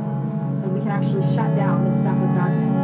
[0.74, 2.78] we can actually shut down the stuff of darkness.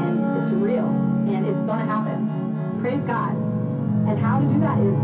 [0.00, 0.88] And it's real,
[1.28, 2.78] and it's going to happen.
[2.80, 3.34] Praise God.
[4.08, 4.96] And how to do that is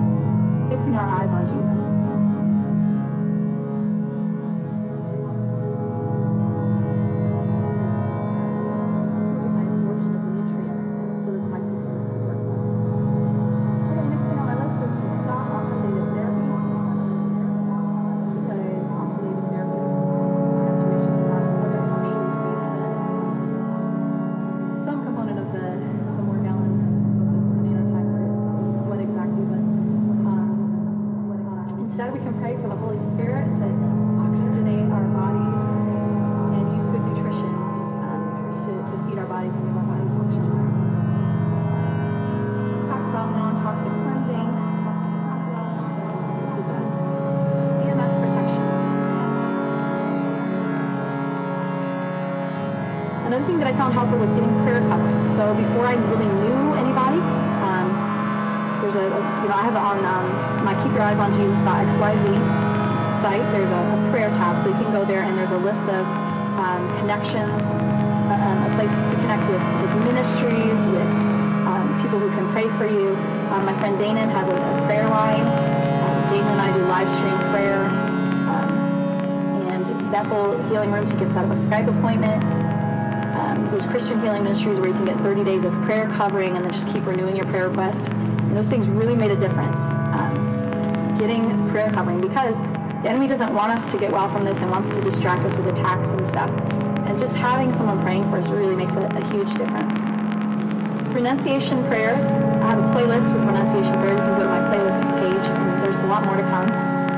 [0.70, 1.99] fixing our eyes on Jesus.
[67.20, 71.10] Connections, um, a place to connect with, with ministries, with
[71.68, 73.10] um, people who can pray for you.
[73.52, 75.40] Um, my friend Danon has a, a prayer line.
[75.42, 77.84] Um, Danon and I do live stream prayer.
[79.70, 82.42] and Bethel Healing Rooms, you can set up a Skype appointment.
[83.36, 86.64] Um, there's Christian Healing Ministries where you can get 30 days of prayer covering and
[86.64, 88.10] then just keep renewing your prayer request.
[88.10, 89.80] And those things really made a difference.
[89.80, 92.60] Um, getting prayer covering because
[93.02, 95.56] the enemy doesn't want us to get well from this and wants to distract us
[95.56, 96.50] with attacks and stuff.
[97.10, 99.98] And just having someone praying for us really makes a, a huge difference.
[101.10, 102.22] Renunciation prayers.
[102.62, 104.22] I have a playlist with renunciation prayers.
[104.22, 106.70] You can go to my playlist page, and there's a lot more to come.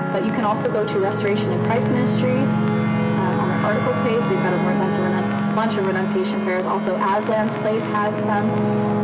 [0.08, 4.24] But you can also go to Restoration in Christ Ministries uh, on our articles page.
[4.32, 4.62] They've got a
[5.52, 6.64] bunch of, renunciation prayers.
[6.64, 8.48] Also, Aslan's Place has some.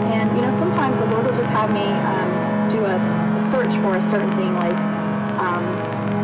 [0.09, 2.28] And you know, sometimes the Lord will just have me um,
[2.72, 4.72] do a, a, search for a certain thing, like
[5.36, 5.61] um,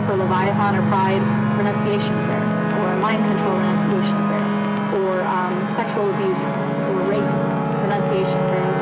[0.09, 1.21] for Leviathan or Pride
[1.61, 2.41] renunciation prayer,
[2.81, 4.34] or mind control renunciation prayer,
[5.71, 6.45] sexual abuse
[6.91, 7.31] or rape
[7.85, 8.79] renunciation prayers,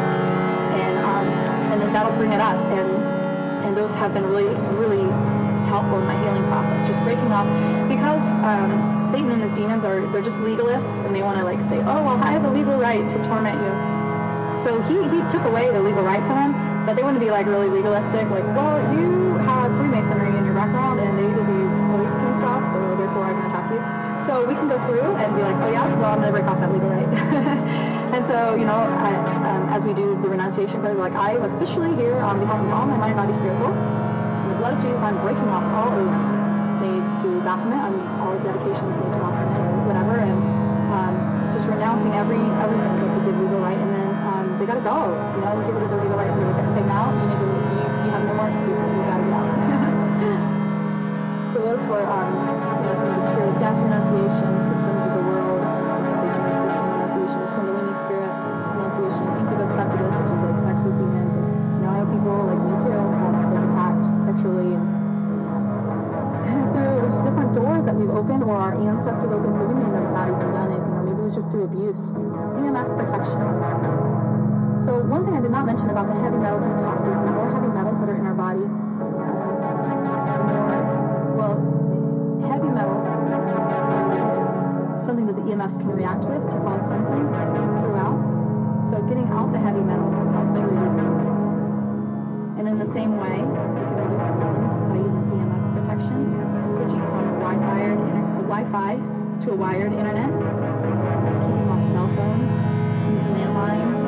[0.79, 1.27] and um,
[1.73, 2.59] and then that'll bring it up.
[2.73, 2.91] And
[3.65, 5.05] and those have been really really
[5.67, 6.87] helpful in my healing process.
[6.87, 7.47] Just breaking off
[7.89, 11.61] because um, Satan and his demons are they're just legalists and they want to like
[11.63, 14.03] say, oh well, I have a legal right to torment you.
[14.63, 16.53] So he, he took away the legal right for them,
[16.87, 20.55] but they want to be like really legalistic, like, well, you have Freemasonry in your
[20.55, 23.32] background and they did these beliefs and stuff, so therefore
[24.27, 26.61] So we can go through and be like, oh yeah, well I'm gonna break off
[26.61, 27.09] that legal right.
[28.15, 29.11] and so, you know, I,
[29.49, 32.61] um, as we do the renunciation prayer, we're like I am officially here on behalf
[32.61, 35.65] of all my mind, body, spirit, soul In the blood of Jesus, I'm breaking off
[35.75, 36.25] all oaths
[36.83, 40.39] made to Baphomet, I'm, all dedications made to Baphomet, or whatever, and
[40.91, 41.15] um,
[41.55, 45.15] just renouncing every everything that could give legal right, and then um, they gotta go.
[45.35, 47.11] You know, get rid of the legal right, and everything out.
[47.11, 48.51] You need to, you, you have no more
[51.73, 55.57] those were, um, you know, some of the spirit death renunciation, systems of the world,
[56.21, 58.33] satanic system renunciation, Kundalini spirit
[58.77, 62.77] renunciation, incubus, succubus, which is like sex with demons, and you know, people like me
[62.77, 64.85] too attacked sexually and
[66.77, 70.13] through there's different doors that we've opened or our ancestors opened so we may have
[70.13, 72.13] not even done anything or maybe it was just through abuse
[72.61, 73.41] emf protection.
[74.77, 77.49] So one thing i did not mention about the heavy metal detox is the more
[77.49, 78.22] heavy metals that are
[85.53, 88.17] emfs can react with to cause symptoms throughout.
[88.89, 91.45] So getting out the heavy metals helps to reduce symptoms.
[92.59, 96.19] And in the same way, we can reduce symptoms by using EMF protection,
[96.73, 98.93] switching from a Wi-Fi, a Wi-Fi
[99.45, 100.33] to a wired internet,
[101.45, 102.53] keeping off cell phones,
[103.13, 104.02] use landline,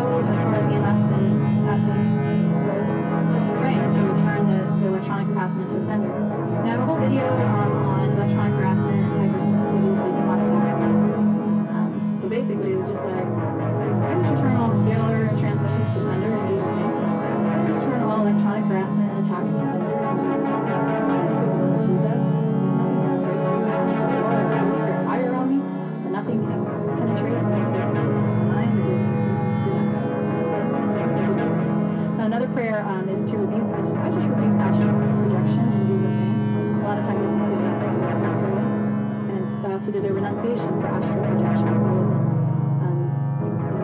[0.00, 0.64] as far as
[2.66, 2.88] goes,
[3.36, 6.12] just to return the, electronic harassment to sender.
[6.12, 12.20] I have a whole video on electronic harassment and hypersensitivity, so you can watch that.
[12.20, 13.28] But basically, it's just like
[14.20, 16.60] just return all scalar transmissions to sender and.
[17.68, 19.90] Just return all electronic harassment and attacks to sender
[21.80, 22.19] Jesus.
[32.60, 33.72] prayer um, is to rebuke.
[33.72, 36.76] I just, I just rebuke astral projection and do the same.
[36.76, 38.36] A lot of times people do that right not.
[39.32, 42.20] And I also did a renunciation for astral projection, so I wasn't
[42.84, 43.00] um,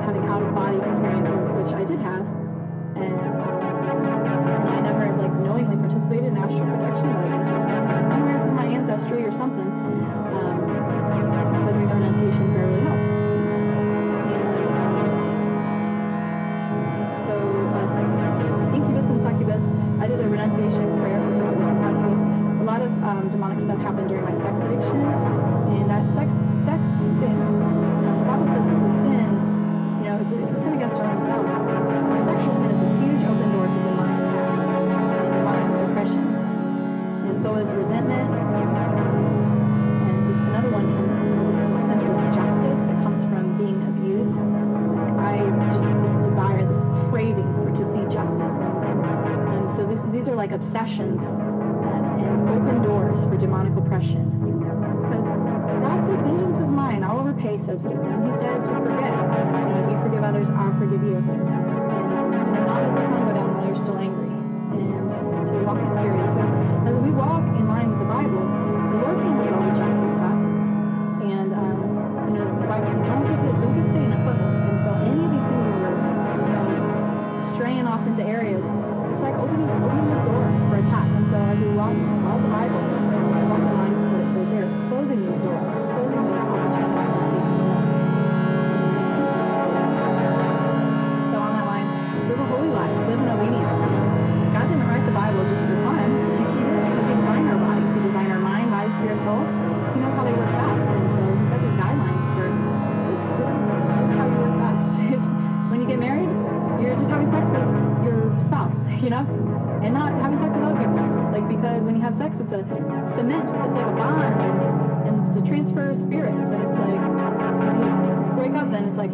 [0.04, 5.76] having out of body experiences, which I did have, um, and, I never like knowingly
[5.80, 9.75] participated in astral projection, but I guess somewhere, somewhere my ancestry or something.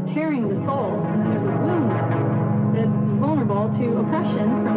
[0.07, 1.01] tearing the soul.
[1.29, 4.72] There's this wound that's vulnerable to oppression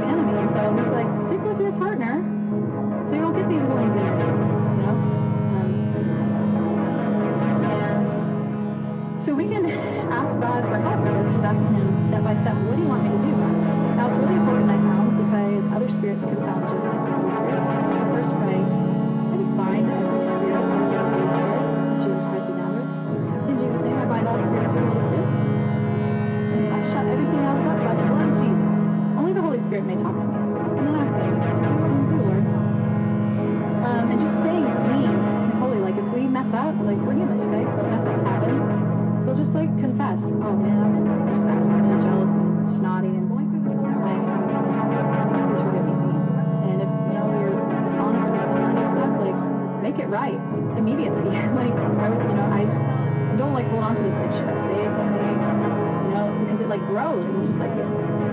[57.26, 57.38] others.
[57.38, 57.90] It's just like this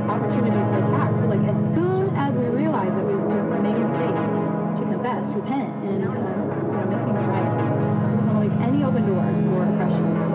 [0.09, 1.15] opportunity for attack.
[1.17, 4.17] So like as soon as we realize that we've just made a mistake,
[4.77, 7.53] to confess, repent, and uh, you know, make things right.
[8.23, 10.32] We want leave any open door for oppression.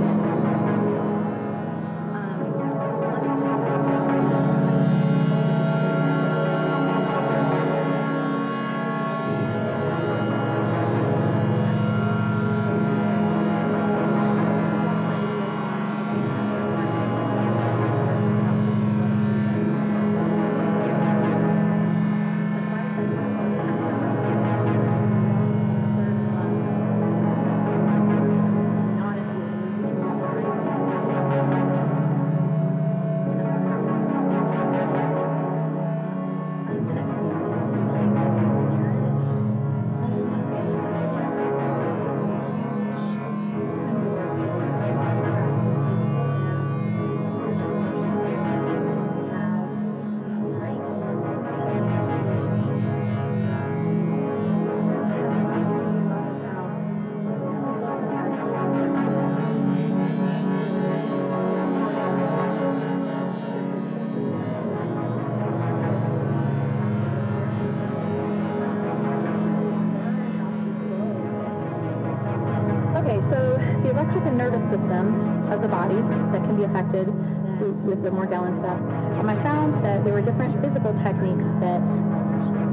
[78.60, 78.80] stuff.
[79.28, 81.84] I found that there were different physical techniques that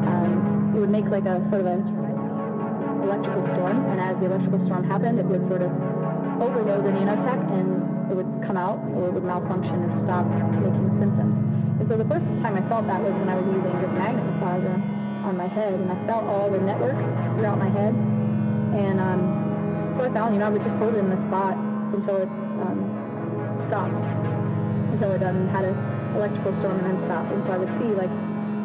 [0.07, 1.83] um, it would make like a sort of an
[3.03, 5.73] electrical storm, and as the electrical storm happened, it would sort of
[6.41, 10.27] overload the nanotech and it would come out or it would malfunction or stop
[10.63, 11.37] making symptoms.
[11.81, 14.23] And so the first time I felt that was when I was using this magnet
[14.31, 14.79] massager
[15.27, 17.05] on my head and I felt all the networks
[17.35, 17.95] throughout my head.
[18.79, 21.57] And um, so I found, you know, I would just hold it in the spot
[21.93, 22.29] until it
[22.63, 24.24] um, stopped
[24.95, 25.75] until it um, had an
[26.15, 27.33] electrical storm and then stopped.
[27.35, 28.11] And so I would see, like,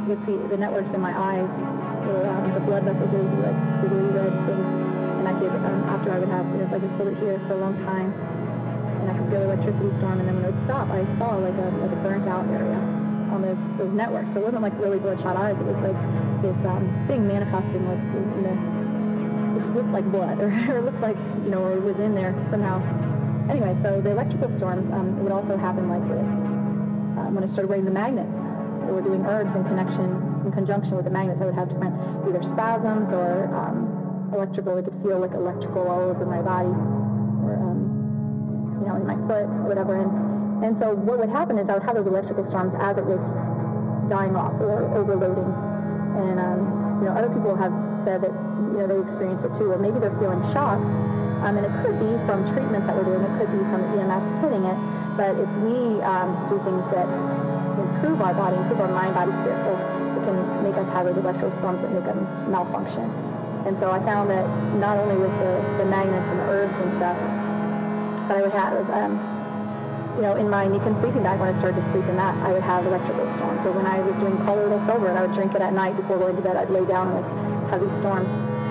[0.06, 1.50] you could see the networks in my eyes,
[2.06, 4.66] or um, the blood vessels would be like squiggly red things.
[5.20, 7.58] And I could, um, after I would have, if I just hold it here for
[7.58, 10.64] a long time, and I could feel the electricity storm, and then when it would
[10.64, 12.78] stop, I saw like a like a burnt out area
[13.34, 14.32] on those those networks.
[14.34, 15.58] So it wasn't like really bloodshot eyes.
[15.60, 15.98] It was like
[16.42, 18.02] this um, thing manifesting like
[18.38, 21.84] you know, it just looked like blood, or, or looked like you know, or it
[21.84, 22.78] was in there somehow.
[23.50, 26.22] Anyway, so the electrical storms um, would also happen like with
[27.18, 28.38] um, when I started wearing the magnets.
[28.86, 30.06] They were doing herbs in connection
[30.46, 31.42] in conjunction with the magnets.
[31.42, 31.98] I would have different
[32.28, 34.78] either spasms or um, electrical.
[34.78, 39.18] I could feel like electrical all over my body, or um, you know, in my
[39.28, 39.98] foot or whatever.
[39.98, 43.06] And and so what would happen is I would have those electrical storms as it
[43.06, 43.22] was
[44.10, 45.50] dying off or overloading.
[46.22, 47.74] And um, you know, other people have
[48.04, 48.34] said that
[48.74, 50.86] you know they experience it too, or maybe they're feeling shocked.
[51.40, 53.24] Um, and it could be from treatments that we're doing.
[53.24, 54.80] It could be from EMS hitting it.
[55.16, 57.08] But if we um, do things that
[57.80, 59.72] improve our body, improve our mind, body, spirit, so
[60.16, 63.08] it can make us have those electrical storms that make them malfunction.
[63.68, 64.48] And so I found that
[64.80, 67.18] not only with the, the magnets and the herbs and stuff,
[68.28, 69.20] but I would have, um,
[70.16, 72.54] you know, in my Nikon sleeping bag when I started to sleep in that, I
[72.54, 73.64] would have electrical storms.
[73.64, 76.18] So when I was doing colloidal silver and I would drink it at night before
[76.18, 78.30] going to bed, I'd lay down and like have these storms.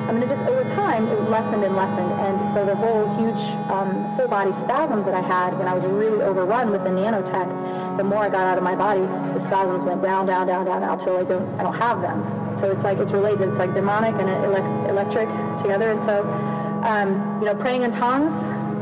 [0.09, 3.39] I mean, it just over time it lessened and lessened, and so the whole huge
[3.69, 7.97] um, full body spasms that I had when I was really overrun with the nanotech,
[7.99, 9.03] the more I got out of my body,
[9.35, 12.57] the spasms went down, down, down, down, down until I don't, I don't have them.
[12.57, 13.51] So it's like it's related.
[13.51, 15.29] It's like demonic and elect- electric
[15.61, 15.91] together.
[15.91, 16.25] And so,
[16.83, 18.33] um, you know, praying in tongues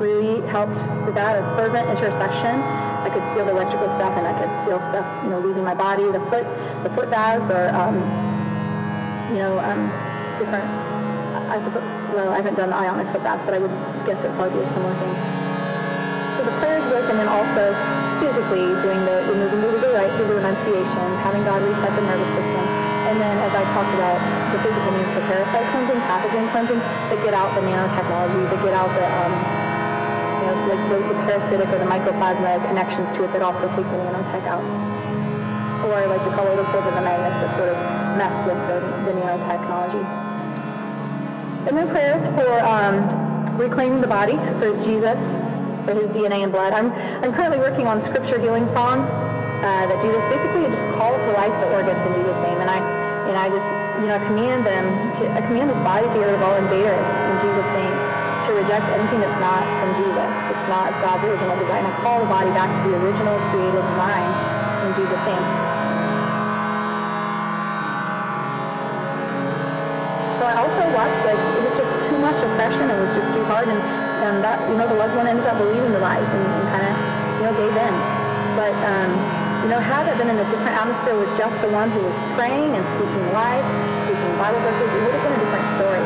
[0.01, 1.43] really helped with that.
[1.43, 2.61] A fervent intercession.
[3.03, 5.75] I could feel the electrical stuff, and I could feel stuff, you know, leaving my
[5.75, 6.05] body.
[6.05, 6.47] The foot,
[6.85, 7.97] the foot baths, or um,
[9.33, 9.91] you know, um,
[10.39, 10.96] different.
[11.57, 11.89] I suppose.
[12.13, 13.73] Well, I haven't done ionic foot baths, but I would
[14.05, 15.15] guess it probably be a similar thing.
[16.37, 17.73] So the prayers work, and then also
[18.21, 22.29] physically doing the removing the legal right through the renunciation, having God reset the nervous
[22.37, 22.65] system,
[23.09, 24.21] and then as I talked about
[24.53, 28.77] the physical means for parasite cleansing, pathogen cleansing, that get out the nanotechnology, that get
[28.77, 29.33] out the um,
[30.37, 33.89] you know, like the, the parasitic or the mycoplasma connections to it that also take
[33.89, 34.65] the nanotech out.
[35.89, 37.79] Or like the colloidal silver the magnets that sort of
[38.21, 40.26] mess with the, the nanotechnology.
[41.67, 43.03] And then prayers for um,
[43.59, 45.19] reclaiming the body for Jesus,
[45.83, 46.73] for his DNA and blood.
[46.73, 46.95] I'm,
[47.27, 50.23] I'm currently working on scripture healing songs uh, that do this.
[50.31, 52.79] Basically, I just call to life the organs in Jesus' name, and I
[53.27, 53.67] and I just
[53.99, 54.87] you know command them
[55.19, 57.97] to I command this body to get rid of all invaders in Jesus' name,
[58.47, 61.83] to reject anything that's not from Jesus, it's not God's original design.
[61.83, 64.31] I call the body back to the original created design
[64.87, 65.66] in Jesus' name.
[73.47, 73.81] Hard, and
[74.27, 76.85] and that you know the loved one ended up believing the lies and, and kind
[76.87, 76.95] of
[77.39, 77.95] you know gave in.
[78.59, 79.11] But um,
[79.63, 82.17] you know, had it been in a different atmosphere with just the one who was
[82.39, 83.67] praying and speaking life,
[84.07, 86.05] speaking Bible verses, it would have been a different story.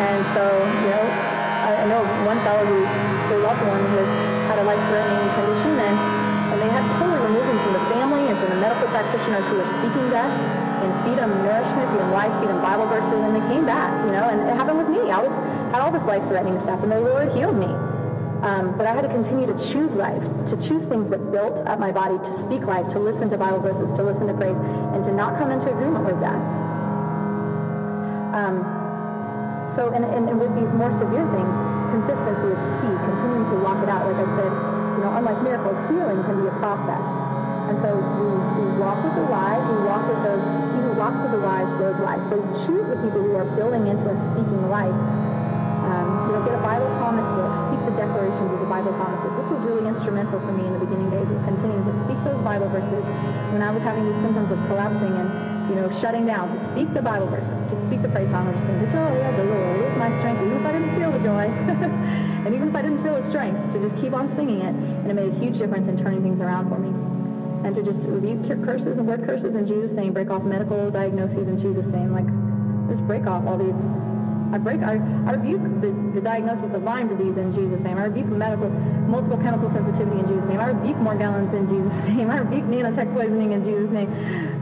[0.00, 0.44] And so
[0.84, 1.04] you know,
[1.68, 2.84] I, I know one fellow who
[3.32, 4.10] their loved one was
[4.48, 5.96] had a life-threatening condition, and
[6.52, 9.60] and they had totally removed him from the family and from the medical practitioners who
[9.60, 10.32] were speaking death
[10.82, 13.90] and feed them nourishment, feed them life, feed them Bible verses, and they came back,
[14.04, 15.10] you know, and it happened with me.
[15.10, 15.32] I was
[15.72, 17.68] had all this life-threatening stuff, and the Lord healed me.
[18.40, 21.80] Um, but I had to continue to choose life, to choose things that built up
[21.80, 24.56] my body, to speak life, to listen to Bible verses, to listen to praise,
[24.94, 26.38] and to not come into agreement with death.
[28.32, 28.62] Um,
[29.66, 31.54] so, and, and, and with these more severe things,
[31.90, 34.06] consistency is key, continuing to walk it out.
[34.06, 34.52] Like I said,
[34.96, 37.02] you know, unlike miracles, healing can be a process.
[37.68, 38.26] And so we,
[38.64, 40.40] we walk with the wise, we walk with those,
[40.72, 42.24] he who walks with the wise grows wise.
[42.32, 44.96] So choose the people who are building into a speaking life.
[45.84, 49.28] Um, you know, get a Bible promise book, speak the declarations of the Bible promises.
[49.36, 52.40] This was really instrumental for me in the beginning days, was continuing to speak those
[52.40, 53.04] Bible verses
[53.52, 55.28] when I was having these symptoms of collapsing and,
[55.68, 58.56] you know, shutting down, to speak the Bible verses, to speak the praise song, or
[58.56, 61.12] just think, the joy of the Lord is my strength, even if I didn't feel
[61.12, 61.46] the joy.
[62.48, 64.72] and even if I didn't feel the strength, to just keep on singing it.
[64.72, 66.97] And it made a huge difference in turning things around for me
[67.68, 71.48] and to just rebuke curses and word curses in Jesus' name, break off medical diagnoses
[71.48, 72.24] in Jesus' name, like
[72.88, 73.76] just break off all these
[74.50, 74.94] I break, I,
[75.28, 77.98] I rebuke the, the diagnosis of Lyme disease in Jesus' name.
[77.98, 78.70] I rebuke medical,
[79.04, 80.58] multiple chemical sensitivity in Jesus' name.
[80.58, 82.30] I rebuke Morgellons in Jesus' name.
[82.30, 84.08] I rebuke nanotech poisoning in Jesus' name.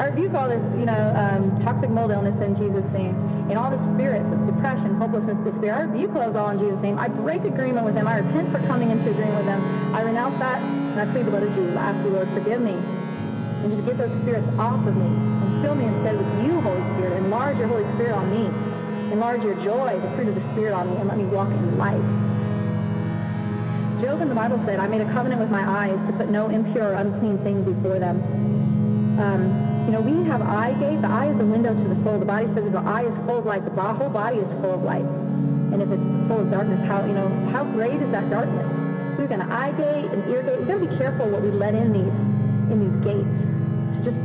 [0.00, 3.14] I rebuke all this, you know, um, toxic mold illness in Jesus' name.
[3.46, 5.74] And all the spirits of depression, hopelessness, despair.
[5.74, 6.98] I rebuke those all in Jesus' name.
[6.98, 8.08] I break agreement with them.
[8.08, 9.94] I repent for coming into agreement with them.
[9.94, 11.76] I renounce that, and I plead the blood of Jesus.
[11.76, 12.74] I ask you, Lord, forgive me.
[13.66, 16.84] And just get those spirits off of me and fill me instead with you, Holy
[16.94, 17.18] Spirit.
[17.18, 18.46] Enlarge your Holy Spirit on me.
[19.12, 21.76] Enlarge your joy, the fruit of the Spirit on me, and let me walk in
[21.76, 21.98] life.
[24.00, 26.48] Job in the Bible said, I made a covenant with my eyes to put no
[26.48, 28.22] impure or unclean thing before them.
[29.18, 31.02] Um, you know, we have eye gate.
[31.02, 32.20] The eye is the window to the soul.
[32.20, 34.84] The body says the eye is full of light, the whole body is full of
[34.84, 35.02] light.
[35.02, 38.70] And if it's full of darkness, how, you know, how great is that darkness?
[38.70, 40.60] So we've got an eye gate, an ear gate.
[40.60, 42.14] We've got to be careful what we let in these,
[42.70, 43.55] in these gates
[43.92, 44.20] to just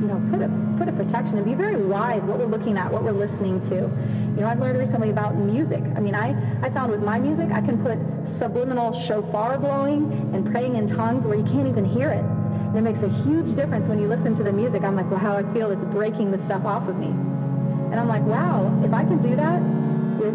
[0.00, 0.48] you know, put a
[0.78, 3.74] put a protection and be very wise what we're looking at, what we're listening to.
[3.74, 5.82] You know, I've learned recently about music.
[5.96, 7.98] I mean, I, I found with my music, I can put
[8.38, 12.22] subliminal shofar blowing and praying in tongues where you can't even hear it.
[12.22, 14.84] And it makes a huge difference when you listen to the music.
[14.84, 17.08] I'm like, well, how I feel it's breaking the stuff off of me.
[17.08, 19.60] And I'm like, wow, if I can do that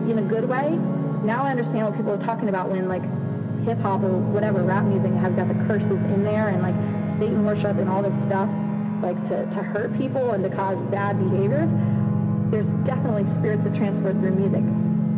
[0.10, 0.72] in a good way,
[1.24, 3.04] now I understand what people are talking about when like
[3.64, 6.76] hip hop or whatever rap music have got the curses in there and like
[7.18, 8.50] Satan worship and all this stuff
[9.04, 11.70] like to, to hurt people and to cause bad behaviors,
[12.50, 14.64] there's definitely spirits that transfer through music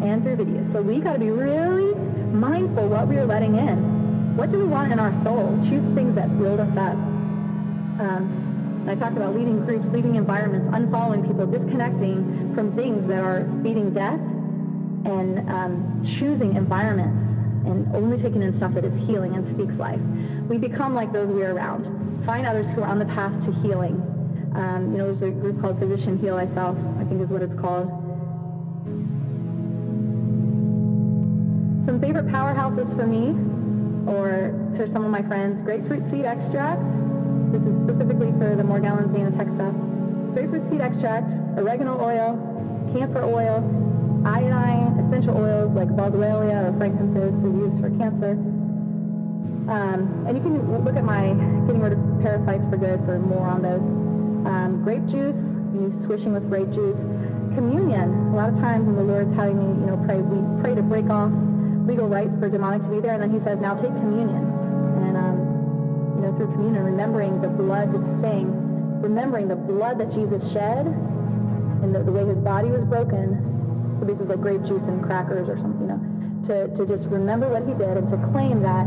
[0.04, 0.72] and through videos.
[0.74, 1.94] So we got to be really
[2.34, 4.36] mindful what we are letting in.
[4.36, 5.58] What do we want in our soul?
[5.64, 6.96] Choose things that build us up.
[8.02, 13.48] Um, I talked about leading groups, leading environments, unfollowing people, disconnecting from things that are
[13.64, 14.20] feeding death,
[15.06, 17.24] and um, choosing environments
[17.66, 20.02] and only taking in stuff that is healing and speaks life.
[20.48, 23.54] We become like those we are around find others who are on the path to
[23.62, 24.02] healing.
[24.56, 27.54] Um, you know, there's a group called Physician Heal Thyself, I think is what it's
[27.54, 27.88] called.
[31.86, 33.36] Some favorite powerhouses for me,
[34.12, 36.88] or for some of my friends, grapefruit seed extract.
[37.52, 39.76] This is specifically for the Morgellons nanotech stuff.
[40.34, 42.34] Grapefruit seed extract, oregano oil,
[42.92, 43.62] camphor oil,
[44.26, 48.32] iodine essential oils like boswellia or frankincense is used for cancer.
[49.70, 51.34] Um, and you can look at my
[51.66, 53.82] getting rid of parasites for good for more on those.
[54.46, 55.42] Um, grape juice,
[55.74, 56.98] you swishing with grape juice.
[57.56, 60.76] Communion, a lot of times when the Lord's having me, you know, pray, we pray
[60.76, 61.32] to break off
[61.88, 64.44] legal rights for demonic to be there, and then he says, now take communion.
[65.02, 65.38] And, um,
[66.18, 68.50] you know, through communion, remembering the blood, just saying,
[69.02, 73.56] remembering the blood that Jesus shed and the, the way his body was broken.
[74.08, 76.00] Is like grape juice and crackers or something, you know,
[76.46, 78.86] to, to just remember what he did and to claim that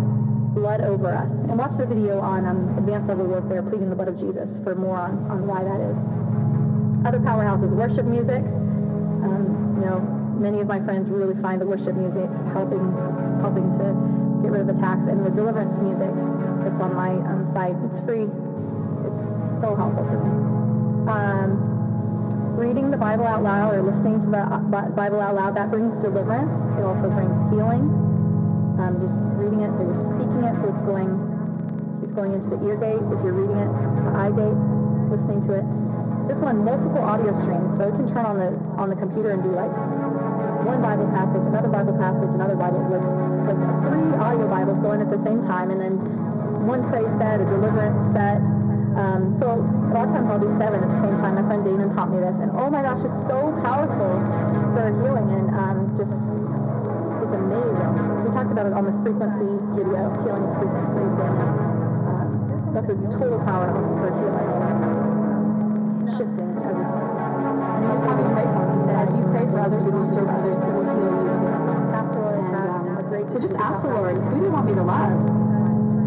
[0.55, 1.31] blood over us.
[1.31, 4.75] And watch the video on um, advanced level warfare, pleading the blood of Jesus for
[4.75, 5.99] more on, on why that is.
[7.05, 8.43] Other powerhouses, worship music.
[9.27, 9.99] Um, you know,
[10.39, 12.95] many of my friends really find the worship music helping
[13.43, 13.95] helping to
[14.43, 16.15] get rid of attacks and the deliverance music
[16.63, 17.75] that's on my um, site.
[17.91, 18.31] It's free.
[19.03, 19.23] It's
[19.61, 20.31] so helpful for me.
[21.11, 21.78] Um,
[22.59, 24.59] reading the Bible out loud or listening to the uh,
[24.91, 26.53] Bible out loud, that brings deliverance.
[26.75, 27.87] It also brings healing.
[28.83, 31.11] Um, just reading it, so you're speaking it, so it's going
[32.03, 32.99] it's going into the ear gate.
[32.99, 34.59] If you're reading it, the eye gate,
[35.07, 35.67] listening to it.
[36.27, 39.43] This one, multiple audio streams, so it can turn on the on the computer and
[39.43, 39.71] do like
[40.67, 43.07] one Bible passage, another Bible passage, another Bible, like,
[43.47, 45.95] like three audio Bibles going at the same time, and then
[46.67, 48.43] one praise set, a deliverance set.
[48.99, 51.39] Um, so a lot of times I'll do seven at the same time.
[51.39, 54.13] My friend Dana taught me this, and oh my gosh, it's so powerful
[54.75, 60.13] for healing and um, just it's amazing we talked about it on the frequency video,
[60.21, 61.01] healing frequency.
[61.01, 62.29] um,
[62.77, 64.45] that's a total powerhouse for healing,
[66.13, 66.93] shifting everything.
[66.93, 68.77] And you just have me pray for them.
[68.77, 71.33] He said, as you pray for others, as you serve others, they will heal you
[71.41, 71.49] too.
[71.97, 72.37] Ask the Lord.
[72.37, 75.17] And, um, so just ask the Lord, who do you want me to love?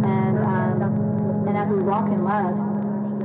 [0.06, 0.86] And um,
[1.50, 2.54] and as we walk in love,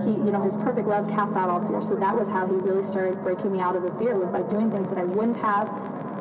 [0.03, 1.81] he, you know, his perfect love casts out all fear.
[1.81, 4.43] So that was how he really started breaking me out of the fear was by
[4.43, 5.69] doing things that I wouldn't have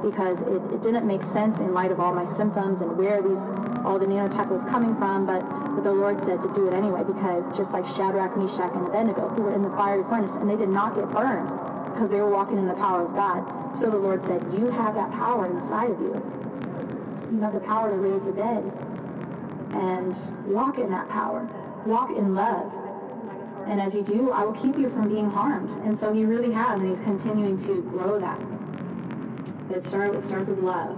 [0.01, 3.49] because it, it didn't make sense in light of all my symptoms and where these
[3.83, 5.25] all the nanotech was coming from.
[5.25, 5.41] But,
[5.75, 9.29] but the Lord said to do it anyway because just like Shadrach, Meshach, and Abednego,
[9.29, 11.49] who were in the fiery furnace, and they did not get burned
[11.93, 13.77] because they were walking in the power of God.
[13.77, 16.13] So the Lord said, you have that power inside of you.
[17.31, 18.63] You have the power to raise the dead.
[19.71, 20.15] And
[20.45, 21.49] walk in that power.
[21.85, 22.71] Walk in love.
[23.67, 25.71] And as you do, I will keep you from being harmed.
[25.85, 28.39] And so he really has, and he's continuing to grow that.
[29.75, 30.97] It starts, it starts with love.